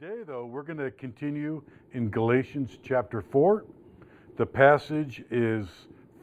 Today, 0.00 0.24
though, 0.26 0.44
we're 0.44 0.64
going 0.64 0.78
to 0.78 0.90
continue 0.90 1.62
in 1.92 2.10
Galatians 2.10 2.78
chapter 2.82 3.20
4. 3.20 3.64
The 4.36 4.44
passage 4.44 5.24
is 5.30 5.68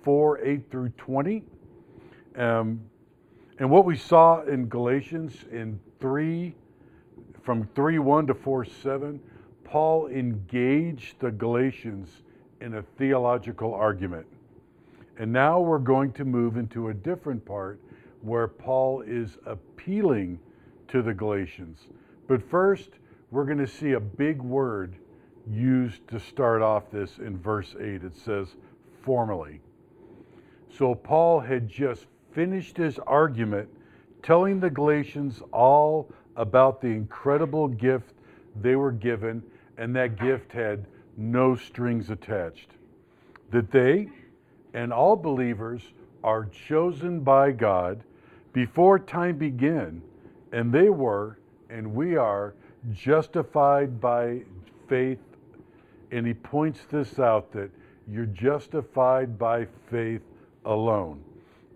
4 0.04 0.44
8 0.46 0.70
through 0.70 0.90
20. 0.98 1.44
Um, 2.36 2.82
and 3.60 3.72
what 3.72 3.86
we 3.86 3.96
saw 3.96 4.42
in 4.42 4.68
Galatians 4.68 5.46
in 5.52 5.80
3, 6.02 6.54
from 7.44 7.66
3 7.74 8.00
1 8.00 8.28
to 8.28 8.34
4 8.34 8.66
7, 8.66 9.22
Paul 9.64 10.08
engaged 10.08 11.22
the 11.22 11.32
Galatians 11.32 12.24
in 12.60 12.74
a 12.74 12.82
theological 12.82 13.74
argument. 13.74 14.28
And 15.18 15.32
now 15.32 15.62
we're 15.62 15.80
going 15.80 16.12
to 16.14 16.26
move 16.26 16.58
into 16.58 16.90
a 16.90 16.94
different 16.94 17.46
part 17.46 17.80
where 18.22 18.50
Paul 18.50 19.02
is 19.04 19.38
appealing 19.46 20.40
to 20.90 21.02
the 21.02 21.14
Galatians. 21.14 21.88
But 22.28 22.44
first, 22.50 22.90
we're 23.32 23.46
going 23.46 23.58
to 23.58 23.68
see 23.68 23.94
a 23.94 24.00
big 24.00 24.42
word 24.42 24.96
used 25.50 26.08
to 26.10 26.20
start 26.20 26.62
off 26.62 26.92
this 26.92 27.18
in 27.18 27.38
verse 27.38 27.76
8. 27.80 28.04
It 28.04 28.16
says, 28.16 28.56
formally. 29.04 29.62
So 30.78 30.94
Paul 30.94 31.40
had 31.40 31.68
just 31.68 32.06
finished 32.34 32.78
his 32.78 33.00
argument 33.00 33.70
telling 34.22 34.60
the 34.60 34.70
Galatians 34.70 35.42
all 35.52 36.12
about 36.36 36.82
the 36.82 36.88
incredible 36.88 37.68
gift 37.68 38.14
they 38.62 38.76
were 38.76 38.92
given, 38.92 39.42
and 39.78 39.96
that 39.96 40.20
gift 40.20 40.52
had 40.52 40.86
no 41.18 41.56
strings 41.56 42.10
attached. 42.10 42.72
That 43.52 43.72
they 43.72 44.10
and 44.74 44.94
all 44.94 45.16
believers 45.16 45.82
are 46.24 46.46
chosen 46.46 47.22
by 47.22 47.52
God 47.52 48.04
before 48.54 49.00
time 49.00 49.38
began, 49.38 50.02
and 50.52 50.72
they 50.72 50.90
were, 50.90 51.40
and 51.70 51.94
we 51.94 52.16
are, 52.16 52.54
justified 52.94 54.00
by 54.00 54.42
faith. 54.88 55.20
And 56.12 56.28
he 56.28 56.34
points 56.34 56.82
this 56.90 57.20
out 57.20 57.52
that 57.54 57.72
you're 58.08 58.26
justified 58.26 59.38
by 59.38 59.68
faith 59.90 60.22
alone. 60.66 61.24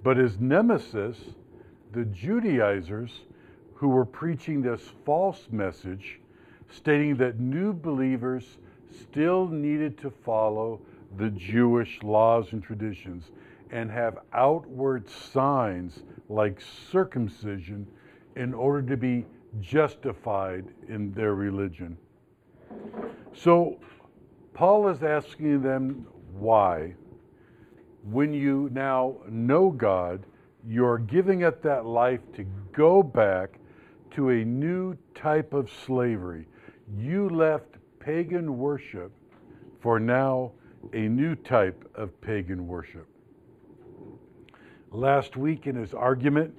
But 0.03 0.17
his 0.17 0.39
nemesis, 0.39 1.17
the 1.93 2.05
Judaizers, 2.05 3.11
who 3.73 3.89
were 3.89 4.05
preaching 4.05 4.61
this 4.61 4.81
false 5.05 5.47
message, 5.51 6.19
stating 6.69 7.15
that 7.17 7.39
new 7.39 7.73
believers 7.73 8.57
still 9.01 9.47
needed 9.47 9.97
to 9.99 10.09
follow 10.09 10.79
the 11.17 11.29
Jewish 11.29 12.01
laws 12.03 12.51
and 12.51 12.63
traditions 12.63 13.31
and 13.71 13.89
have 13.89 14.19
outward 14.33 15.09
signs 15.09 16.03
like 16.29 16.61
circumcision 16.91 17.87
in 18.35 18.53
order 18.53 18.81
to 18.89 18.97
be 18.97 19.25
justified 19.61 20.65
in 20.87 21.13
their 21.13 21.35
religion. 21.35 21.97
So, 23.33 23.79
Paul 24.53 24.87
is 24.87 25.03
asking 25.03 25.61
them 25.61 26.07
why. 26.33 26.95
When 28.03 28.33
you 28.33 28.69
now 28.71 29.17
know 29.27 29.69
God, 29.71 30.25
you're 30.67 30.97
giving 30.97 31.43
up 31.43 31.61
that 31.63 31.85
life 31.85 32.21
to 32.35 32.45
go 32.71 33.03
back 33.03 33.59
to 34.11 34.29
a 34.29 34.45
new 34.45 34.97
type 35.13 35.53
of 35.53 35.69
slavery. 35.85 36.47
You 36.97 37.29
left 37.29 37.75
pagan 37.99 38.57
worship 38.57 39.11
for 39.81 39.99
now 39.99 40.51
a 40.93 41.01
new 41.07 41.35
type 41.35 41.89
of 41.95 42.19
pagan 42.21 42.67
worship. 42.67 43.07
Last 44.91 45.35
week 45.35 45.67
in 45.67 45.75
his 45.75 45.93
argument 45.93 46.53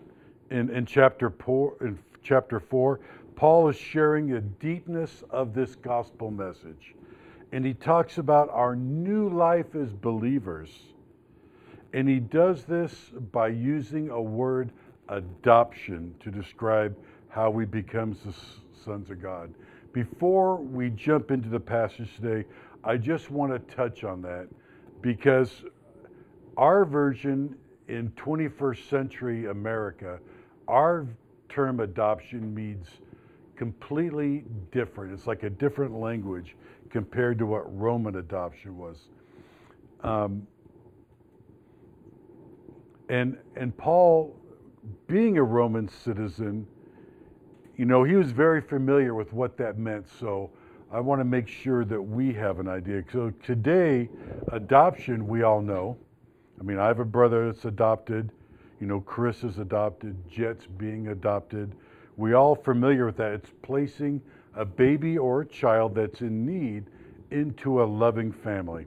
in, 0.50 0.69
in 0.70 0.86
chapter 0.86 1.31
four, 1.31 1.77
in 1.81 1.98
chapter 2.27 2.58
4, 2.58 3.00
Paul 3.36 3.69
is 3.69 3.77
sharing 3.77 4.28
the 4.28 4.41
deepness 4.41 5.22
of 5.30 5.55
this 5.55 5.77
gospel 5.77 6.30
message. 6.30 6.94
And 7.52 7.64
he 7.64 7.74
talks 7.74 8.19
about 8.19 8.50
our 8.50 8.74
new 8.74 9.28
life 9.28 9.74
as 9.74 9.92
believers. 9.92 10.70
And 11.92 12.08
he 12.08 12.19
does 12.19 12.64
this 12.64 12.92
by 13.32 13.48
using 13.48 14.10
a 14.10 14.20
word 14.20 14.72
adoption 15.09 16.14
to 16.20 16.31
describe 16.31 16.97
how 17.28 17.50
we 17.50 17.64
become 17.64 18.16
the 18.25 18.34
sons 18.84 19.10
of 19.10 19.22
God. 19.22 19.54
Before 19.93 20.56
we 20.56 20.91
jump 20.91 21.31
into 21.31 21.48
the 21.48 21.60
passage 21.60 22.08
today, 22.16 22.47
I 22.82 22.97
just 22.97 23.31
want 23.31 23.53
to 23.53 23.75
touch 23.75 24.03
on 24.03 24.20
that 24.22 24.48
because 25.00 25.64
our 26.56 26.84
version 26.84 27.54
in 27.88 28.10
21st 28.10 28.88
century 28.88 29.47
America, 29.47 30.19
our 30.66 31.06
term 31.48 31.80
adoption 31.80 32.54
means 32.54 32.86
completely 33.56 34.44
different. 34.70 35.12
It's 35.12 35.26
like 35.26 35.42
a 35.42 35.50
different 35.50 35.94
language 35.94 36.56
compared 36.90 37.38
to 37.38 37.46
what 37.46 37.62
Roman 37.76 38.16
adoption 38.16 38.76
was. 38.76 38.96
Um, 40.02 40.46
and 43.08 43.38
and 43.56 43.76
Paul, 43.76 44.36
being 45.06 45.38
a 45.38 45.42
Roman 45.42 45.88
citizen, 45.88 46.66
you 47.76 47.84
know, 47.84 48.04
he 48.04 48.14
was 48.14 48.32
very 48.32 48.60
familiar 48.60 49.14
with 49.14 49.32
what 49.32 49.56
that 49.58 49.78
meant. 49.78 50.08
So 50.08 50.50
I 50.92 51.00
want 51.00 51.20
to 51.20 51.24
make 51.24 51.48
sure 51.48 51.84
that 51.84 52.00
we 52.00 52.32
have 52.34 52.60
an 52.60 52.68
idea. 52.68 53.02
So 53.12 53.32
today, 53.44 54.08
adoption, 54.52 55.26
we 55.26 55.42
all 55.42 55.60
know. 55.60 55.96
I 56.58 56.62
mean, 56.62 56.78
I 56.78 56.86
have 56.86 57.00
a 57.00 57.04
brother 57.04 57.52
that's 57.52 57.64
adopted. 57.64 58.30
You 58.81 58.87
know, 58.87 59.00
Chris 59.00 59.42
is 59.42 59.59
adopted, 59.59 60.16
Jet's 60.28 60.66
being 60.66 61.09
adopted. 61.09 61.75
We 62.16 62.34
all 62.34 62.54
familiar 62.54 63.06
with 63.06 63.16
that. 63.16 63.32
It's 63.32 63.50
placing 63.62 64.20
a 64.54 64.64
baby 64.64 65.16
or 65.16 65.42
a 65.42 65.47
child 65.47 65.94
that's 65.94 66.20
in 66.20 66.44
need 66.44 66.84
into 67.31 67.82
a 67.82 67.84
loving 67.84 68.32
family. 68.32 68.87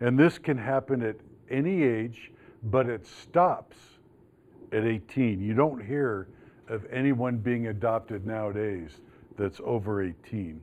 And 0.00 0.18
this 0.18 0.38
can 0.38 0.58
happen 0.58 1.02
at 1.02 1.16
any 1.48 1.82
age, 1.82 2.32
but 2.64 2.88
it 2.88 3.06
stops 3.06 3.76
at 4.72 4.84
18. 4.84 5.40
You 5.40 5.54
don't 5.54 5.84
hear 5.84 6.28
of 6.68 6.84
anyone 6.90 7.36
being 7.36 7.68
adopted 7.68 8.26
nowadays 8.26 9.00
that's 9.36 9.60
over 9.64 10.02
18. 10.02 10.60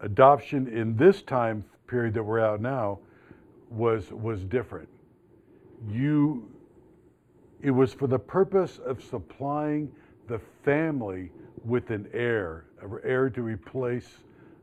Adoption 0.00 0.68
in 0.68 0.96
this 0.96 1.22
time 1.22 1.64
period 1.86 2.14
that 2.14 2.22
we're 2.22 2.40
out 2.40 2.60
now 2.60 2.98
was 3.70 4.10
was 4.12 4.44
different 4.44 4.88
you 5.90 6.48
it 7.62 7.70
was 7.70 7.92
for 7.92 8.06
the 8.06 8.18
purpose 8.18 8.78
of 8.84 9.02
supplying 9.02 9.90
the 10.28 10.40
family 10.64 11.30
with 11.64 11.90
an 11.90 12.08
heir, 12.12 12.66
an 12.82 12.98
heir 13.02 13.30
to 13.30 13.42
replace 13.42 14.08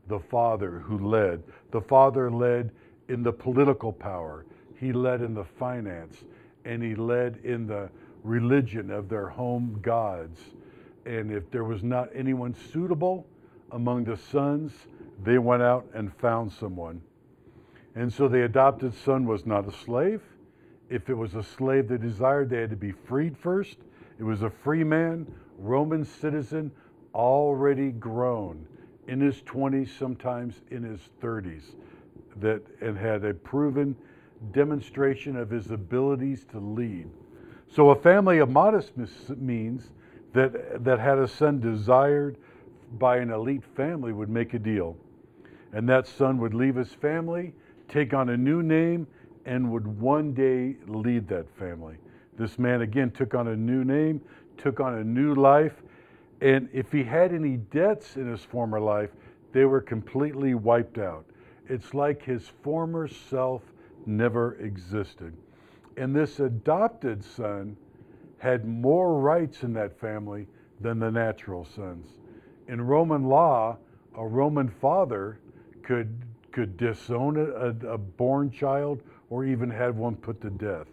the 0.08 0.18
father 0.18 0.78
who 0.78 0.98
led. 0.98 1.42
The 1.70 1.80
father 1.80 2.30
led 2.30 2.70
in 3.08 3.22
the 3.22 3.32
political 3.32 3.92
power, 3.92 4.46
he 4.78 4.92
led 4.92 5.22
in 5.22 5.34
the 5.34 5.44
finance, 5.44 6.24
and 6.64 6.82
he 6.82 6.94
led 6.94 7.38
in 7.44 7.66
the 7.66 7.90
religion 8.22 8.90
of 8.90 9.08
their 9.08 9.28
home 9.28 9.78
gods. 9.82 10.40
And 11.04 11.30
if 11.30 11.50
there 11.50 11.64
was 11.64 11.82
not 11.82 12.08
anyone 12.14 12.54
suitable 12.72 13.26
among 13.72 14.04
the 14.04 14.16
sons, 14.16 14.72
they 15.22 15.38
went 15.38 15.62
out 15.62 15.86
and 15.94 16.14
found 16.16 16.52
someone. 16.52 17.02
And 17.94 18.12
so 18.12 18.28
the 18.28 18.44
adopted 18.44 18.94
son 18.94 19.26
was 19.26 19.44
not 19.44 19.68
a 19.68 19.72
slave 19.72 20.22
if 20.90 21.08
it 21.08 21.14
was 21.14 21.34
a 21.34 21.42
slave 21.42 21.88
they 21.88 21.98
desired, 21.98 22.50
they 22.50 22.60
had 22.60 22.70
to 22.70 22.76
be 22.76 22.92
freed 22.92 23.36
first. 23.36 23.78
It 24.18 24.24
was 24.24 24.42
a 24.42 24.50
free 24.50 24.84
man, 24.84 25.26
Roman 25.58 26.04
citizen, 26.04 26.70
already 27.14 27.90
grown 27.90 28.66
in 29.08 29.20
his 29.20 29.42
20s, 29.42 29.88
sometimes 29.98 30.60
in 30.70 30.82
his 30.82 31.00
30s, 31.22 31.74
that 32.36 32.62
and 32.80 32.96
had 32.96 33.24
a 33.24 33.34
proven 33.34 33.96
demonstration 34.52 35.36
of 35.36 35.50
his 35.50 35.70
abilities 35.70 36.44
to 36.52 36.58
lead. 36.58 37.08
So 37.68 37.90
a 37.90 37.96
family 37.96 38.38
of 38.38 38.50
modest 38.50 38.92
means 39.36 39.90
that 40.32 40.84
that 40.84 40.98
had 40.98 41.18
a 41.18 41.28
son 41.28 41.60
desired 41.60 42.36
by 42.98 43.18
an 43.18 43.30
elite 43.30 43.64
family 43.76 44.12
would 44.12 44.28
make 44.28 44.54
a 44.54 44.58
deal. 44.58 44.96
And 45.72 45.88
that 45.88 46.06
son 46.06 46.38
would 46.38 46.54
leave 46.54 46.76
his 46.76 46.92
family, 46.92 47.52
take 47.88 48.14
on 48.14 48.28
a 48.28 48.36
new 48.36 48.62
name, 48.62 49.06
and 49.46 49.70
would 49.70 49.86
one 49.86 50.32
day 50.32 50.76
lead 50.86 51.28
that 51.28 51.48
family. 51.58 51.96
This 52.36 52.58
man 52.58 52.82
again 52.82 53.10
took 53.10 53.34
on 53.34 53.48
a 53.48 53.56
new 53.56 53.84
name, 53.84 54.20
took 54.56 54.80
on 54.80 54.94
a 54.94 55.04
new 55.04 55.34
life, 55.34 55.82
and 56.40 56.68
if 56.72 56.90
he 56.90 57.04
had 57.04 57.32
any 57.32 57.56
debts 57.56 58.16
in 58.16 58.30
his 58.30 58.42
former 58.42 58.80
life, 58.80 59.10
they 59.52 59.64
were 59.64 59.80
completely 59.80 60.54
wiped 60.54 60.98
out. 60.98 61.24
It's 61.68 61.94
like 61.94 62.22
his 62.22 62.50
former 62.62 63.08
self 63.08 63.62
never 64.06 64.54
existed. 64.56 65.36
And 65.96 66.14
this 66.14 66.40
adopted 66.40 67.24
son 67.24 67.76
had 68.38 68.66
more 68.66 69.18
rights 69.20 69.62
in 69.62 69.72
that 69.74 69.98
family 69.98 70.46
than 70.80 70.98
the 70.98 71.10
natural 71.10 71.64
sons. 71.64 72.06
In 72.68 72.80
Roman 72.82 73.24
law, 73.24 73.78
a 74.16 74.26
Roman 74.26 74.68
father 74.68 75.38
could 75.82 76.24
could 76.52 76.76
disown 76.76 77.36
a, 77.36 77.88
a, 77.88 77.98
born 77.98 78.48
child 78.48 79.02
or 79.30 79.44
even 79.44 79.70
had 79.70 79.96
one 79.96 80.16
put 80.16 80.40
to 80.42 80.50
death. 80.50 80.86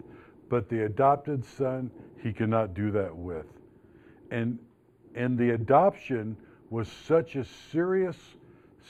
But 0.50 0.70
the 0.70 0.86
adopted 0.86 1.46
son, 1.46 1.92
he 2.22 2.34
cannot 2.34 2.74
do 2.74 2.92
that 2.92 3.16
with. 3.16 3.46
And, 4.32 4.60
and 5.16 5.38
the 5.38 5.52
adoption 5.52 6.36
was 6.70 6.90
such 6.90 7.36
a 7.36 7.46
serious 7.72 8.18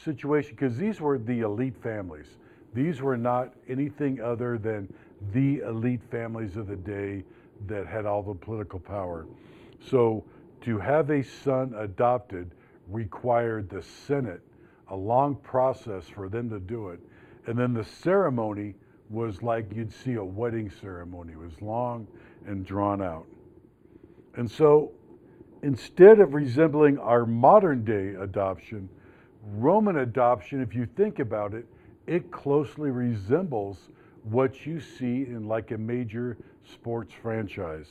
situation 0.04 0.52
because 0.56 0.78
these 0.78 1.02
were 1.02 1.18
the 1.18 1.42
elite 1.42 1.76
families. 1.82 2.38
These 2.74 3.02
were 3.02 3.18
not 3.18 3.54
anything 3.68 4.22
other 4.22 4.58
than 4.58 4.92
the 5.34 5.60
elite 5.60 6.02
families 6.10 6.58
of 6.58 6.68
the 6.68 6.76
day 6.76 7.24
that 7.68 7.86
had 7.86 8.06
all 8.06 8.24
the 8.24 8.34
political 8.34 8.80
power. 8.80 9.28
So 9.90 10.24
to 10.62 10.78
have 10.80 11.10
a 11.10 11.24
son 11.24 11.74
adopted 11.78 12.52
required 12.88 13.70
the 13.70 13.82
Senate, 13.82 14.42
a 14.90 14.96
long 14.96 15.36
process 15.36 16.08
for 16.08 16.30
them 16.30 16.50
to 16.50 16.60
do 16.60 16.90
it. 16.90 17.00
And 17.48 17.58
then 17.58 17.74
the 17.74 17.84
ceremony 17.84 18.76
was 19.12 19.44
like 19.44 19.66
you'd 19.76 19.92
see 19.92 20.14
a 20.14 20.24
wedding 20.24 20.72
ceremony. 20.82 21.34
It 21.34 21.40
was 21.40 21.62
long 21.62 22.08
and 22.48 22.66
drawn 22.66 23.02
out. 23.02 23.26
And 24.36 24.50
so 24.50 24.92
instead 25.62 26.20
of 26.20 26.34
resembling 26.34 26.98
our 26.98 27.26
modern 27.26 27.84
day 27.84 28.16
adoption, 28.22 28.90
Roman 29.44 29.98
adoption, 29.98 30.62
if 30.62 30.74
you 30.74 30.86
think 30.86 31.20
about 31.20 31.54
it, 31.54 31.66
it 32.08 32.32
closely 32.32 32.90
resembles 32.90 33.90
what 34.24 34.66
you 34.66 34.80
see 34.80 35.24
in 35.24 35.48
like 35.48 35.72
a 35.72 35.78
major 35.78 36.38
sports 36.64 37.14
franchise. 37.22 37.88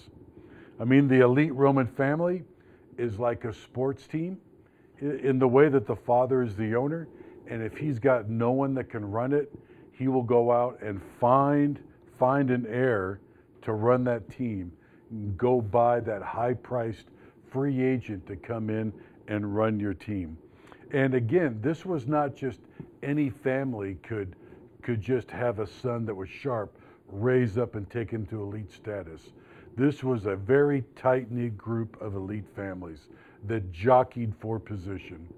I 0.81 0.84
mean, 0.84 1.08
the 1.08 1.20
elite 1.20 1.55
Roman 1.55 1.87
family 1.87 2.44
is 2.96 3.19
like 3.19 3.44
a 3.44 3.52
sports 3.52 4.06
team 4.06 4.38
in 5.00 5.38
the 5.38 5.49
way 5.49 5.69
that 5.69 5.87
the 5.87 5.96
father 5.96 6.43
is 6.43 6.56
the 6.56 6.75
owner. 6.75 7.08
And 7.49 7.62
if 7.62 7.76
he's 7.76 7.99
got 7.99 8.28
no 8.28 8.52
one 8.52 8.75
that 8.75 8.88
can 8.88 9.11
run 9.11 9.32
it, 9.32 9.52
he 10.00 10.08
will 10.08 10.23
go 10.23 10.50
out 10.50 10.81
and 10.81 10.99
find 11.20 11.79
find 12.19 12.50
an 12.50 12.67
heir 12.70 13.20
to 13.61 13.75
run 13.75 14.02
that 14.02 14.31
team, 14.31 14.73
go 15.37 15.61
buy 15.61 16.00
that 16.00 16.23
high 16.23 16.55
priced 16.55 17.08
free 17.50 17.82
agent 17.82 18.26
to 18.26 18.35
come 18.35 18.70
in 18.70 18.91
and 19.29 19.55
run 19.55 19.79
your 19.79 19.93
team. 19.93 20.38
And 20.93 21.14
again, 21.14 21.58
this 21.61 21.85
was 21.85 22.06
not 22.06 22.35
just 22.35 22.61
any 23.02 23.29
family 23.29 23.99
could 24.02 24.37
could 24.81 25.02
just 25.02 25.31
have 25.31 25.58
a 25.58 25.67
son 25.67 26.06
that 26.06 26.14
was 26.14 26.31
sharp, 26.31 26.79
raise 27.08 27.58
up 27.58 27.75
and 27.75 27.88
take 27.91 28.11
him 28.11 28.25
to 28.29 28.43
elite 28.43 28.73
status. 28.73 29.20
This 29.76 30.03
was 30.03 30.25
a 30.25 30.35
very 30.35 30.82
tight 30.96 31.31
knit 31.31 31.58
group 31.58 32.00
of 32.00 32.14
elite 32.14 32.49
families 32.56 33.08
that 33.49 33.70
jockeyed 33.70 34.32
for 34.41 34.58
position. 34.58 35.29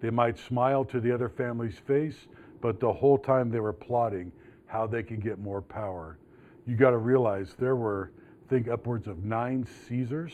They 0.00 0.10
might 0.10 0.40
smile 0.40 0.84
to 0.86 0.98
the 1.00 1.12
other 1.12 1.28
family's 1.28 1.78
face, 1.78 2.26
but 2.60 2.80
the 2.80 2.92
whole 2.92 3.18
time 3.18 3.50
they 3.50 3.60
were 3.60 3.72
plotting 3.72 4.32
how 4.66 4.86
they 4.86 5.02
could 5.02 5.22
get 5.22 5.38
more 5.38 5.62
power. 5.62 6.18
You 6.66 6.76
got 6.76 6.90
to 6.90 6.98
realize 6.98 7.54
there 7.58 7.76
were, 7.76 8.12
I 8.46 8.50
think, 8.50 8.68
upwards 8.68 9.06
of 9.06 9.24
nine 9.24 9.66
Caesars 9.86 10.32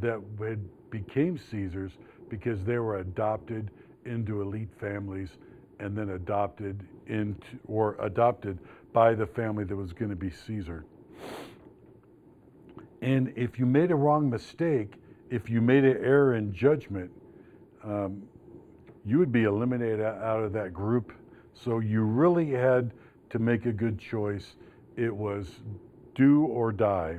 that 0.00 0.20
had 0.40 0.60
became 0.90 1.38
Caesars 1.38 1.92
because 2.28 2.62
they 2.64 2.78
were 2.78 2.98
adopted 2.98 3.70
into 4.04 4.40
elite 4.40 4.68
families 4.78 5.30
and 5.80 5.96
then 5.96 6.10
adopted 6.10 6.80
into 7.06 7.58
or 7.66 7.96
adopted 8.00 8.58
by 8.92 9.14
the 9.14 9.26
family 9.26 9.64
that 9.64 9.76
was 9.76 9.92
going 9.92 10.10
to 10.10 10.16
be 10.16 10.30
Caesar. 10.30 10.84
And 13.02 13.32
if 13.36 13.58
you 13.58 13.66
made 13.66 13.90
a 13.90 13.94
wrong 13.94 14.30
mistake, 14.30 14.94
if 15.30 15.50
you 15.50 15.60
made 15.60 15.84
an 15.84 15.98
error 16.02 16.34
in 16.34 16.52
judgment, 16.52 17.10
um, 17.84 18.22
you 19.04 19.18
would 19.18 19.32
be 19.32 19.44
eliminated 19.44 20.00
out 20.00 20.42
of 20.42 20.52
that 20.54 20.72
group. 20.72 21.12
So 21.64 21.78
you 21.80 22.02
really 22.02 22.50
had 22.50 22.92
to 23.30 23.38
make 23.38 23.66
a 23.66 23.72
good 23.72 23.98
choice. 23.98 24.56
It 24.96 25.14
was 25.14 25.48
do 26.14 26.44
or 26.44 26.72
die. 26.72 27.18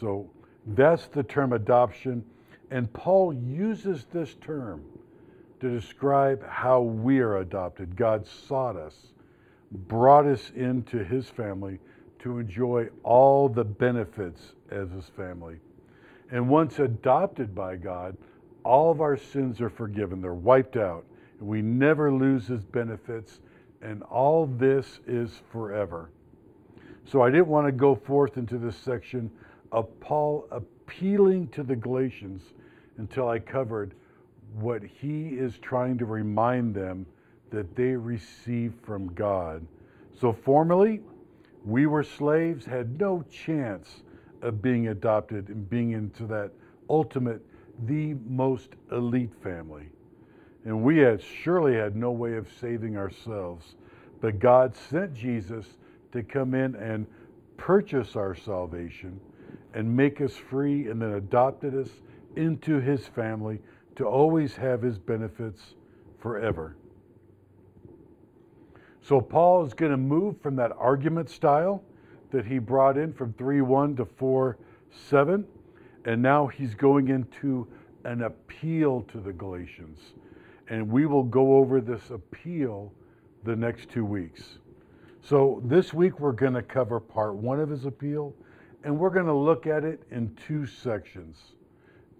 So 0.00 0.28
that's 0.66 1.06
the 1.06 1.22
term 1.22 1.52
adoption. 1.52 2.24
And 2.70 2.92
Paul 2.92 3.32
uses 3.32 4.06
this 4.12 4.34
term 4.34 4.84
to 5.60 5.70
describe 5.70 6.46
how 6.46 6.80
we 6.80 7.20
are 7.20 7.38
adopted. 7.38 7.96
God 7.96 8.26
sought 8.26 8.76
us, 8.76 8.94
brought 9.70 10.26
us 10.26 10.50
into 10.54 11.04
his 11.04 11.28
family 11.28 11.78
to 12.20 12.38
enjoy 12.38 12.88
all 13.04 13.48
the 13.48 13.64
benefits 13.64 14.54
as 14.70 14.90
his 14.90 15.06
family. 15.16 15.56
And 16.30 16.48
once 16.48 16.78
adopted 16.80 17.54
by 17.54 17.76
God, 17.76 18.16
all 18.64 18.90
of 18.90 19.00
our 19.00 19.16
sins 19.16 19.60
are 19.60 19.70
forgiven. 19.70 20.20
They're 20.20 20.34
wiped 20.34 20.76
out. 20.76 21.04
We 21.40 21.62
never 21.62 22.12
lose 22.12 22.46
his 22.46 22.64
benefits, 22.64 23.40
and 23.82 24.02
all 24.04 24.46
this 24.46 25.00
is 25.06 25.42
forever. 25.52 26.10
So 27.04 27.22
I 27.22 27.30
didn't 27.30 27.48
want 27.48 27.66
to 27.66 27.72
go 27.72 27.94
forth 27.94 28.36
into 28.36 28.58
this 28.58 28.76
section 28.76 29.30
of 29.70 29.88
Paul 30.00 30.48
appealing 30.50 31.48
to 31.48 31.62
the 31.62 31.76
Galatians 31.76 32.42
until 32.98 33.28
I 33.28 33.38
covered 33.38 33.94
what 34.54 34.82
he 34.82 35.28
is 35.28 35.58
trying 35.58 35.98
to 35.98 36.06
remind 36.06 36.74
them 36.74 37.06
that 37.50 37.76
they 37.76 37.94
received 37.94 38.84
from 38.84 39.12
God. 39.14 39.66
So, 40.18 40.32
formerly, 40.32 41.02
we 41.64 41.86
were 41.86 42.02
slaves, 42.02 42.64
had 42.64 42.98
no 42.98 43.22
chance 43.30 44.02
of 44.42 44.62
being 44.62 44.88
adopted 44.88 45.48
and 45.48 45.68
being 45.68 45.92
into 45.92 46.26
that 46.26 46.52
ultimate, 46.88 47.42
the 47.84 48.14
most 48.26 48.70
elite 48.90 49.34
family. 49.42 49.88
And 50.66 50.82
we 50.82 50.98
had 50.98 51.22
surely 51.22 51.76
had 51.76 51.94
no 51.94 52.10
way 52.10 52.34
of 52.34 52.48
saving 52.60 52.96
ourselves. 52.96 53.76
But 54.20 54.40
God 54.40 54.74
sent 54.74 55.14
Jesus 55.14 55.64
to 56.10 56.24
come 56.24 56.54
in 56.54 56.74
and 56.74 57.06
purchase 57.56 58.16
our 58.16 58.34
salvation 58.34 59.20
and 59.74 59.96
make 59.96 60.20
us 60.20 60.34
free 60.34 60.88
and 60.88 61.00
then 61.00 61.12
adopted 61.12 61.76
us 61.76 61.88
into 62.34 62.80
his 62.80 63.06
family 63.06 63.60
to 63.94 64.06
always 64.06 64.56
have 64.56 64.82
his 64.82 64.98
benefits 64.98 65.76
forever. 66.18 66.76
So 69.02 69.20
Paul 69.20 69.64
is 69.64 69.72
going 69.72 69.92
to 69.92 69.96
move 69.96 70.40
from 70.40 70.56
that 70.56 70.72
argument 70.76 71.30
style 71.30 71.84
that 72.32 72.44
he 72.44 72.58
brought 72.58 72.98
in 72.98 73.12
from 73.12 73.32
3:1 73.34 73.96
to 73.98 74.04
4:7 74.04 75.44
and 76.04 76.20
now 76.20 76.48
he's 76.48 76.74
going 76.74 77.08
into 77.08 77.68
an 78.04 78.22
appeal 78.22 79.02
to 79.02 79.20
the 79.20 79.32
Galatians. 79.32 80.14
And 80.68 80.90
we 80.90 81.06
will 81.06 81.22
go 81.22 81.56
over 81.56 81.80
this 81.80 82.10
appeal 82.10 82.92
the 83.44 83.54
next 83.54 83.90
2 83.90 84.04
weeks. 84.04 84.58
So 85.22 85.62
this 85.64 85.94
week 85.94 86.20
we're 86.20 86.32
going 86.32 86.54
to 86.54 86.62
cover 86.62 87.00
part 87.00 87.34
1 87.34 87.60
of 87.60 87.68
his 87.68 87.84
appeal 87.84 88.34
and 88.84 88.98
we're 88.98 89.10
going 89.10 89.26
to 89.26 89.34
look 89.34 89.66
at 89.66 89.84
it 89.84 90.02
in 90.10 90.36
two 90.46 90.66
sections. 90.66 91.54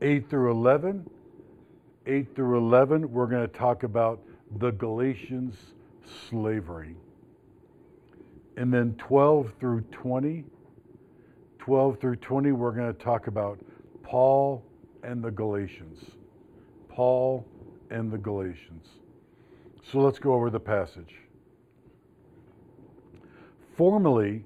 8 0.03 0.29
through 0.29 0.51
11 0.51 1.09
8 2.07 2.37
through 2.37 2.59
11, 2.59 3.11
we're 3.11 3.27
going 3.27 3.47
to 3.47 3.53
talk 3.53 3.83
about 3.83 4.21
the 4.59 4.71
Galatians' 4.71 5.57
slavery. 6.29 6.95
And 8.57 8.73
then 8.73 8.95
12 8.97 9.53
through 9.59 9.81
20, 9.91 10.45
12 11.59 12.00
through 12.00 12.17
20, 12.17 12.53
we're 12.53 12.71
going 12.71 12.93
to 12.93 12.99
talk 12.99 13.26
about 13.26 13.59
Paul 14.03 14.65
and 15.03 15.23
the 15.23 15.33
Galatians. 15.33 15.99
Paul 16.88 17.45
and 17.90 18.11
the 18.11 18.19
Galatians. 18.19 18.87
So 19.90 20.00
let's 20.00 20.19
go 20.19 20.35
over 20.35 20.50
the 20.50 20.61
passage. 20.61 21.14
Formerly, 23.76 24.45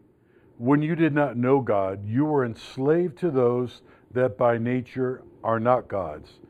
when 0.58 0.82
you 0.82 0.94
did 0.94 1.14
not 1.14 1.36
know 1.36 1.60
God, 1.60 2.06
you 2.06 2.24
were 2.24 2.44
enslaved 2.44 3.16
to 3.18 3.30
those 3.30 3.82
that 4.12 4.36
by 4.36 4.58
nature 4.58 5.22
are 5.42 5.60
not 5.60 5.88
gods. 5.88 6.40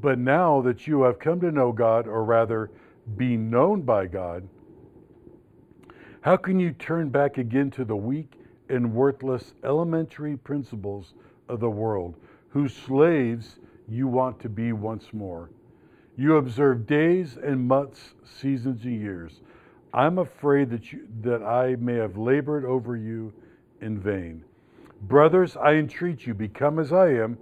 But 0.00 0.18
now 0.18 0.62
that 0.62 0.86
you 0.86 1.02
have 1.02 1.18
come 1.18 1.40
to 1.40 1.50
know 1.50 1.72
God, 1.72 2.06
or 2.06 2.24
rather 2.24 2.70
be 3.16 3.36
known 3.36 3.82
by 3.82 4.06
God, 4.06 4.48
how 6.22 6.36
can 6.36 6.58
you 6.58 6.72
turn 6.72 7.10
back 7.10 7.38
again 7.38 7.70
to 7.72 7.84
the 7.84 7.96
weak 7.96 8.32
and 8.68 8.94
worthless 8.94 9.54
elementary 9.64 10.36
principles 10.36 11.14
of 11.48 11.60
the 11.60 11.70
world, 11.70 12.14
whose 12.50 12.74
slaves 12.74 13.58
you 13.88 14.06
want 14.06 14.40
to 14.40 14.48
be 14.48 14.72
once 14.72 15.12
more? 15.12 15.50
You 16.18 16.36
observe 16.36 16.86
days 16.86 17.38
and 17.42 17.66
months, 17.66 18.12
seasons 18.24 18.84
and 18.84 19.00
years. 19.00 19.40
I'm 19.94 20.18
afraid 20.18 20.68
that, 20.70 20.92
you, 20.92 21.08
that 21.22 21.42
I 21.42 21.76
may 21.76 21.94
have 21.94 22.18
labored 22.18 22.66
over 22.66 22.94
you 22.96 23.32
in 23.80 23.98
vain. 23.98 24.44
Brothers, 25.02 25.56
I 25.56 25.74
entreat 25.74 26.26
you, 26.26 26.34
become 26.34 26.78
as 26.78 26.92
I 26.92 27.14
am 27.14 27.38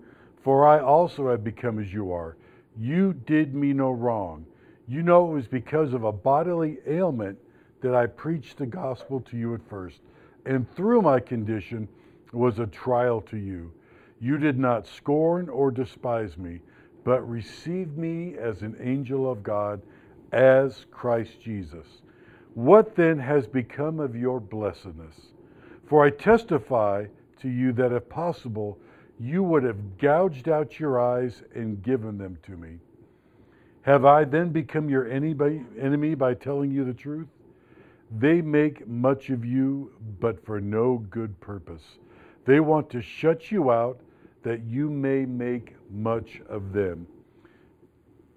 for 0.46 0.64
I 0.64 0.78
also 0.78 1.28
have 1.30 1.42
become 1.42 1.80
as 1.80 1.92
you 1.92 2.12
are. 2.12 2.36
You 2.78 3.14
did 3.14 3.52
me 3.52 3.72
no 3.72 3.90
wrong. 3.90 4.46
You 4.86 5.02
know 5.02 5.28
it 5.28 5.34
was 5.34 5.48
because 5.48 5.92
of 5.92 6.04
a 6.04 6.12
bodily 6.12 6.78
ailment 6.86 7.36
that 7.80 7.96
I 7.96 8.06
preached 8.06 8.58
the 8.58 8.66
gospel 8.66 9.20
to 9.22 9.36
you 9.36 9.54
at 9.54 9.68
first, 9.68 9.98
and 10.44 10.72
through 10.76 11.02
my 11.02 11.18
condition 11.18 11.88
was 12.32 12.60
a 12.60 12.66
trial 12.68 13.20
to 13.22 13.36
you. 13.36 13.72
You 14.20 14.38
did 14.38 14.56
not 14.56 14.86
scorn 14.86 15.48
or 15.48 15.72
despise 15.72 16.38
me, 16.38 16.60
but 17.06 17.26
receive 17.30 17.96
me 17.96 18.34
as 18.36 18.62
an 18.62 18.76
angel 18.80 19.30
of 19.30 19.44
God, 19.44 19.80
as 20.32 20.86
Christ 20.90 21.40
Jesus. 21.40 21.86
What 22.54 22.96
then 22.96 23.16
has 23.16 23.46
become 23.46 24.00
of 24.00 24.16
your 24.16 24.40
blessedness? 24.40 25.14
For 25.88 26.04
I 26.04 26.10
testify 26.10 27.06
to 27.42 27.48
you 27.48 27.72
that 27.74 27.92
if 27.92 28.08
possible, 28.08 28.76
you 29.20 29.44
would 29.44 29.62
have 29.62 29.98
gouged 29.98 30.48
out 30.48 30.80
your 30.80 31.00
eyes 31.00 31.44
and 31.54 31.80
given 31.80 32.18
them 32.18 32.38
to 32.42 32.56
me. 32.56 32.78
Have 33.82 34.04
I 34.04 34.24
then 34.24 34.48
become 34.48 34.88
your 34.88 35.08
enemy 35.08 36.14
by 36.16 36.34
telling 36.34 36.72
you 36.72 36.84
the 36.84 36.92
truth? 36.92 37.28
They 38.18 38.42
make 38.42 38.88
much 38.88 39.30
of 39.30 39.44
you, 39.44 39.92
but 40.18 40.44
for 40.44 40.60
no 40.60 41.06
good 41.08 41.38
purpose. 41.38 41.84
They 42.46 42.58
want 42.58 42.90
to 42.90 43.00
shut 43.00 43.52
you 43.52 43.70
out 43.70 44.00
that 44.42 44.64
you 44.64 44.90
may 44.90 45.24
make 45.24 45.74
much 45.90 46.40
of 46.48 46.72
them. 46.72 47.06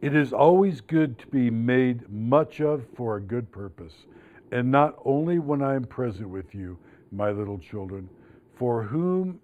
It 0.02 0.16
is 0.16 0.32
always 0.32 0.82
good 0.82 1.20
to 1.20 1.28
be 1.28 1.50
made 1.50 2.10
much 2.10 2.62
of 2.62 2.86
for 2.96 3.18
a 3.18 3.22
good 3.22 3.52
purpose, 3.52 4.06
and 4.52 4.72
not 4.72 4.96
only 5.04 5.40
when 5.40 5.62
I 5.62 5.76
am 5.76 5.84
present 5.84 6.30
with 6.30 6.56
you, 6.56 6.78
my 7.12 7.32
little 7.32 7.58
children, 7.58 8.10
for 8.56 8.84
whom 8.84 9.40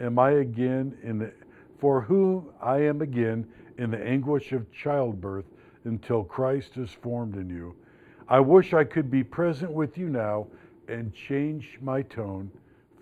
am 0.00 0.18
I 0.18 0.32
again 0.32 0.96
in 1.02 1.18
the 1.18 1.32
for 1.78 2.02
whom 2.02 2.50
I 2.60 2.78
am 2.82 3.00
again 3.00 3.46
in 3.78 3.90
the 3.90 4.02
anguish 4.02 4.52
of 4.52 4.70
childbirth 4.70 5.46
until 5.84 6.24
Christ 6.24 6.76
is 6.76 6.90
formed 6.90 7.36
in 7.36 7.48
you. 7.48 7.74
I 8.28 8.38
wish 8.38 8.74
I 8.74 8.84
could 8.84 9.10
be 9.10 9.24
present 9.24 9.72
with 9.72 9.96
you 9.96 10.10
now 10.10 10.46
and 10.88 11.14
change 11.14 11.78
my 11.80 12.02
tone, 12.02 12.50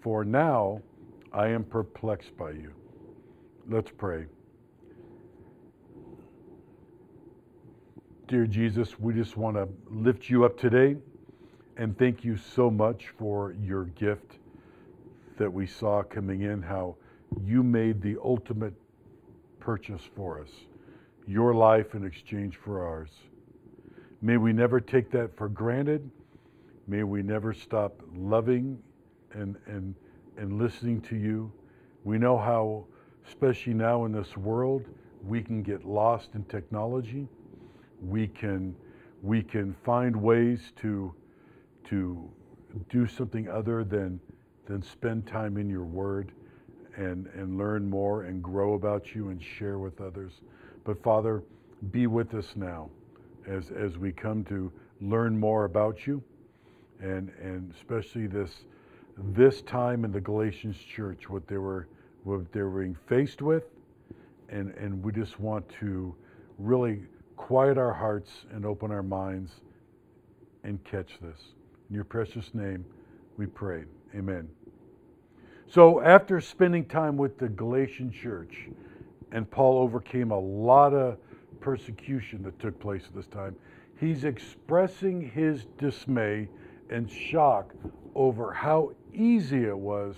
for 0.01 0.25
now 0.25 0.81
I 1.33 1.49
am 1.49 1.65
perplexed 1.65 2.37
by 2.37 2.53
you. 2.53 2.73
Let's 3.71 3.91
pray. 3.91 4.25
Dear 8.27 8.47
Jesus, 8.47 8.99
we 8.99 9.13
just 9.13 9.37
want 9.37 9.59
to 9.59 9.69
lift 9.91 10.31
you 10.31 10.47
up 10.47 10.59
today 10.59 10.97
and 11.77 11.97
thank 11.99 12.25
you 12.25 12.39
so 12.39 12.71
much 12.71 13.09
for 13.19 13.53
your 13.61 13.85
gift 13.85 14.39
that 15.37 15.53
we 15.53 15.67
saw 15.67 16.03
coming 16.03 16.43
in, 16.43 16.63
how 16.63 16.97
you 17.45 17.63
made 17.63 18.01
the 18.01 18.17
ultimate 18.25 18.73
purchase 19.61 20.03
for 20.17 20.41
us, 20.41 20.51
your 21.27 21.53
life 21.53 21.95
in 21.95 22.07
exchange 22.07 22.57
for 22.57 22.87
ours. 22.87 23.11
May 24.23 24.39
we 24.39 24.55
never 24.55 24.81
take 24.81 25.11
that 25.11 25.37
for 25.37 25.51
granted. 25.51 26.11
May 26.87 27.03
we 27.03 27.23
never 27.23 27.53
stop 27.53 28.01
loving 28.15 28.79
and, 29.33 29.57
and, 29.67 29.95
and 30.39 30.59
listening 30.59 31.03
to 31.03 31.17
you. 31.17 31.53
We 32.05 32.17
know 32.17 32.39
how, 32.39 32.87
especially 33.29 33.75
now 33.75 34.07
in 34.07 34.13
this 34.13 34.37
world, 34.37 34.87
we 35.23 35.43
can 35.43 35.63
get 35.63 35.85
lost 35.85 36.31
in 36.35 36.45
technology. 36.45 37.29
We 38.03 38.27
can 38.27 38.75
we 39.23 39.43
can 39.43 39.75
find 39.85 40.15
ways 40.17 40.73
to 40.77 41.15
to 41.85 42.31
do 42.89 43.07
something 43.07 43.49
other 43.49 43.85
than 43.85 44.21
than 44.67 44.83
spend 44.83 45.27
time 45.27 45.57
in 45.57 45.69
your 45.69 45.85
word 45.85 46.33
and 46.97 47.27
and 47.35 47.59
learn 47.59 47.89
more 47.89 48.25
and 48.25 48.43
grow 48.43 48.75
about 48.75 49.15
you 49.15 49.29
and 49.29 49.43
share 49.43 49.79
with 49.79 50.01
others. 50.01 50.41
But 50.85 51.03
father 51.03 51.43
be 51.91 52.07
with 52.07 52.35
us 52.35 52.55
now 52.57 52.89
as 53.47 53.71
as 53.71 53.99
we 53.99 54.13
come 54.13 54.45
to 54.45 54.73
learn 55.01 55.39
more 55.39 55.65
about 55.65 56.07
you 56.07 56.23
and 57.01 57.31
and 57.41 57.73
especially 57.75 58.27
this 58.27 58.65
this 59.35 59.63
time 59.63 60.05
in 60.05 60.13
the 60.13 60.21
Galatians 60.21 60.77
church 60.79 61.29
what 61.29 61.47
they 61.47 61.59
were 61.59 61.89
what 62.29 62.53
they're 62.53 62.69
being 62.69 62.97
faced 63.07 63.43
with 63.43 63.65
and 64.49 64.75
and 64.75 65.03
we 65.03 65.13
just 65.13 65.39
want 65.41 65.69
to 65.81 66.15
really 66.59 67.03
quiet 67.37 67.79
our 67.79 67.93
hearts 67.93 68.31
and 68.53 68.65
open 68.67 68.91
our 68.91 69.03
minds 69.03 69.53
and 70.65 70.83
catch 70.85 71.19
this. 71.21 71.39
In 71.89 71.95
your 71.95 72.05
precious 72.05 72.53
name, 72.53 72.85
we 73.37 73.47
pray. 73.47 73.85
Amen. 74.15 74.49
So, 75.69 76.01
after 76.01 76.41
spending 76.41 76.85
time 76.87 77.17
with 77.17 77.39
the 77.39 77.49
Galatian 77.49 78.11
church, 78.11 78.69
and 79.33 79.51
Paul 79.51 79.79
overcame 79.79 80.31
a 80.31 80.39
lot 80.39 80.95
of 80.95 81.19
persecution 81.61 82.43
that 82.43 82.59
took 82.59 82.79
place 82.81 83.03
at 83.07 83.15
this 83.15 83.27
time, 83.27 83.55
he's 84.01 84.25
expressing 84.25 85.31
his 85.31 85.67
dismay 85.79 86.49
and 86.91 87.11
shock 87.11 87.75
over 88.15 88.53
how 88.53 88.93
easy 89.13 89.65
it 89.65 89.79
was 89.79 90.17